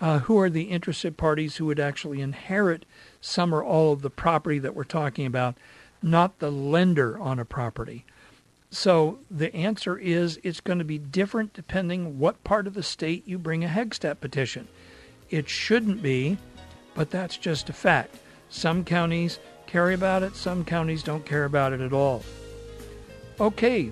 uh, 0.01 0.19
who 0.19 0.37
are 0.37 0.49
the 0.49 0.63
interested 0.63 1.15
parties 1.15 1.55
who 1.55 1.65
would 1.67 1.79
actually 1.79 2.19
inherit 2.19 2.85
some 3.21 3.55
or 3.55 3.63
all 3.63 3.93
of 3.93 4.01
the 4.01 4.09
property 4.09 4.59
that 4.59 4.75
we're 4.75 4.83
talking 4.83 5.25
about, 5.25 5.55
not 6.01 6.39
the 6.39 6.51
lender 6.51 7.17
on 7.17 7.39
a 7.39 7.45
property. 7.45 8.03
So 8.73 9.19
the 9.29 9.55
answer 9.55 9.99
is 9.99 10.39
it's 10.41 10.59
going 10.59 10.79
to 10.79 10.83
be 10.83 10.97
different 10.97 11.53
depending 11.53 12.17
what 12.17 12.43
part 12.43 12.65
of 12.65 12.73
the 12.73 12.81
state 12.81 13.27
you 13.27 13.37
bring 13.37 13.63
a 13.63 13.67
Heggstad 13.67 14.19
petition. 14.19 14.67
It 15.29 15.47
shouldn't 15.47 16.01
be, 16.01 16.39
but 16.95 17.11
that's 17.11 17.37
just 17.37 17.69
a 17.69 17.73
fact. 17.73 18.15
Some 18.49 18.83
counties 18.83 19.37
care 19.67 19.91
about 19.91 20.23
it, 20.23 20.35
some 20.35 20.65
counties 20.65 21.03
don't 21.03 21.23
care 21.23 21.45
about 21.45 21.71
it 21.71 21.81
at 21.81 21.93
all. 21.93 22.23
Okay, 23.39 23.91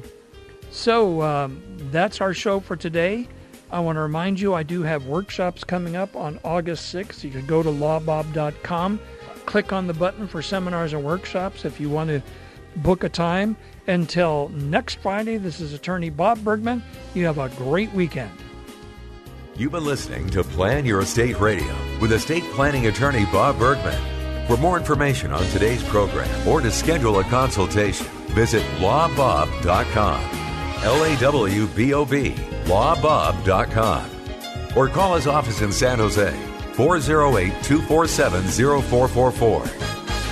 so 0.71 1.21
um, 1.21 1.61
that's 1.91 2.19
our 2.19 2.33
show 2.33 2.59
for 2.59 2.75
today. 2.75 3.27
I 3.69 3.81
want 3.81 3.97
to 3.97 4.01
remind 4.01 4.39
you 4.39 4.55
I 4.55 4.63
do 4.63 4.81
have 4.81 5.05
workshops 5.05 5.63
coming 5.63 5.95
up 5.95 6.15
on 6.15 6.39
August 6.43 6.93
6th. 6.93 7.23
You 7.23 7.29
can 7.29 7.45
go 7.45 7.61
to 7.61 7.69
lawbob.com, 7.69 8.99
click 9.45 9.73
on 9.73 9.85
the 9.85 9.93
button 9.93 10.27
for 10.27 10.41
seminars 10.41 10.93
and 10.93 11.03
workshops 11.03 11.65
if 11.65 11.79
you 11.79 11.87
want 11.87 12.09
to 12.09 12.23
book 12.77 13.03
a 13.03 13.09
time. 13.09 13.55
Until 13.87 14.49
next 14.49 14.95
Friday, 14.99 15.37
this 15.37 15.59
is 15.59 15.73
attorney 15.73 16.09
Bob 16.09 16.43
Bergman. 16.43 16.83
You 17.13 17.25
have 17.25 17.39
a 17.39 17.49
great 17.49 17.91
weekend. 17.93 18.31
You've 19.55 19.73
been 19.73 19.85
listening 19.85 20.29
to 20.31 20.43
Plan 20.43 20.85
Your 20.85 21.01
Estate 21.01 21.39
Radio 21.39 21.75
with 21.99 22.13
estate 22.13 22.43
planning 22.53 22.87
attorney 22.87 23.25
Bob 23.25 23.59
Bergman. 23.59 24.47
For 24.47 24.57
more 24.57 24.77
information 24.77 25.31
on 25.31 25.43
today's 25.47 25.83
program 25.83 26.47
or 26.47 26.61
to 26.61 26.71
schedule 26.71 27.19
a 27.19 27.23
consultation, 27.25 28.07
visit 28.29 28.63
lawbob.com. 28.79 30.21
L 30.83 31.03
A 31.03 31.15
W 31.17 31.67
B 31.67 31.93
O 31.93 32.05
B 32.05 32.31
lawbob.com 32.65 34.09
or 34.75 34.87
call 34.87 35.15
his 35.15 35.27
office 35.27 35.61
in 35.61 35.71
San 35.71 35.99
Jose 35.99 36.31
408 36.73 37.63
247 37.63 38.43
0444. 38.43 39.65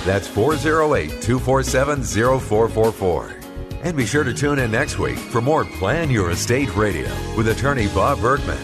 That's 0.04 0.26
408 0.26 1.22
247 1.22 2.02
0444. 2.02 3.39
And 3.82 3.96
be 3.96 4.04
sure 4.04 4.24
to 4.24 4.34
tune 4.34 4.58
in 4.58 4.70
next 4.70 4.98
week 4.98 5.16
for 5.16 5.40
more 5.40 5.64
Plan 5.64 6.10
Your 6.10 6.30
Estate 6.30 6.74
Radio 6.76 7.08
with 7.36 7.48
attorney 7.48 7.88
Bob 7.88 8.20
Bergman. 8.20 8.58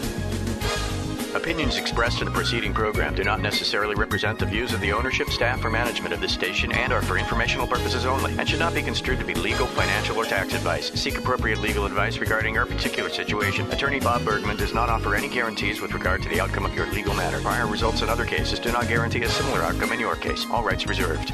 Opinions 1.33 1.77
expressed 1.77 2.19
in 2.19 2.25
the 2.25 2.31
preceding 2.31 2.73
program 2.73 3.15
do 3.15 3.23
not 3.23 3.41
necessarily 3.41 3.95
represent 3.95 4.37
the 4.37 4.45
views 4.45 4.73
of 4.73 4.81
the 4.81 4.91
ownership, 4.91 5.29
staff, 5.29 5.63
or 5.63 5.69
management 5.69 6.13
of 6.13 6.19
this 6.21 6.33
station 6.33 6.71
and 6.71 6.91
are 6.91 7.01
for 7.01 7.17
informational 7.17 7.65
purposes 7.65 8.05
only 8.05 8.37
and 8.37 8.49
should 8.49 8.59
not 8.59 8.73
be 8.73 8.81
construed 8.81 9.19
to 9.19 9.25
be 9.25 9.33
legal, 9.33 9.65
financial, 9.65 10.17
or 10.17 10.25
tax 10.25 10.53
advice. 10.53 10.91
Seek 10.91 11.17
appropriate 11.17 11.59
legal 11.59 11.85
advice 11.85 12.17
regarding 12.17 12.55
your 12.55 12.65
particular 12.65 13.09
situation. 13.09 13.71
Attorney 13.71 13.99
Bob 13.99 14.25
Bergman 14.25 14.57
does 14.57 14.73
not 14.73 14.89
offer 14.89 15.15
any 15.15 15.29
guarantees 15.29 15.79
with 15.79 15.93
regard 15.93 16.21
to 16.21 16.29
the 16.29 16.39
outcome 16.39 16.65
of 16.65 16.75
your 16.75 16.87
legal 16.91 17.13
matter. 17.13 17.39
Prior 17.39 17.65
results 17.65 18.01
in 18.01 18.09
other 18.09 18.25
cases 18.25 18.59
do 18.59 18.71
not 18.71 18.87
guarantee 18.87 19.23
a 19.23 19.29
similar 19.29 19.61
outcome 19.61 19.91
in 19.91 19.99
your 19.99 20.15
case. 20.15 20.45
All 20.51 20.63
rights 20.63 20.85
reserved. 20.85 21.33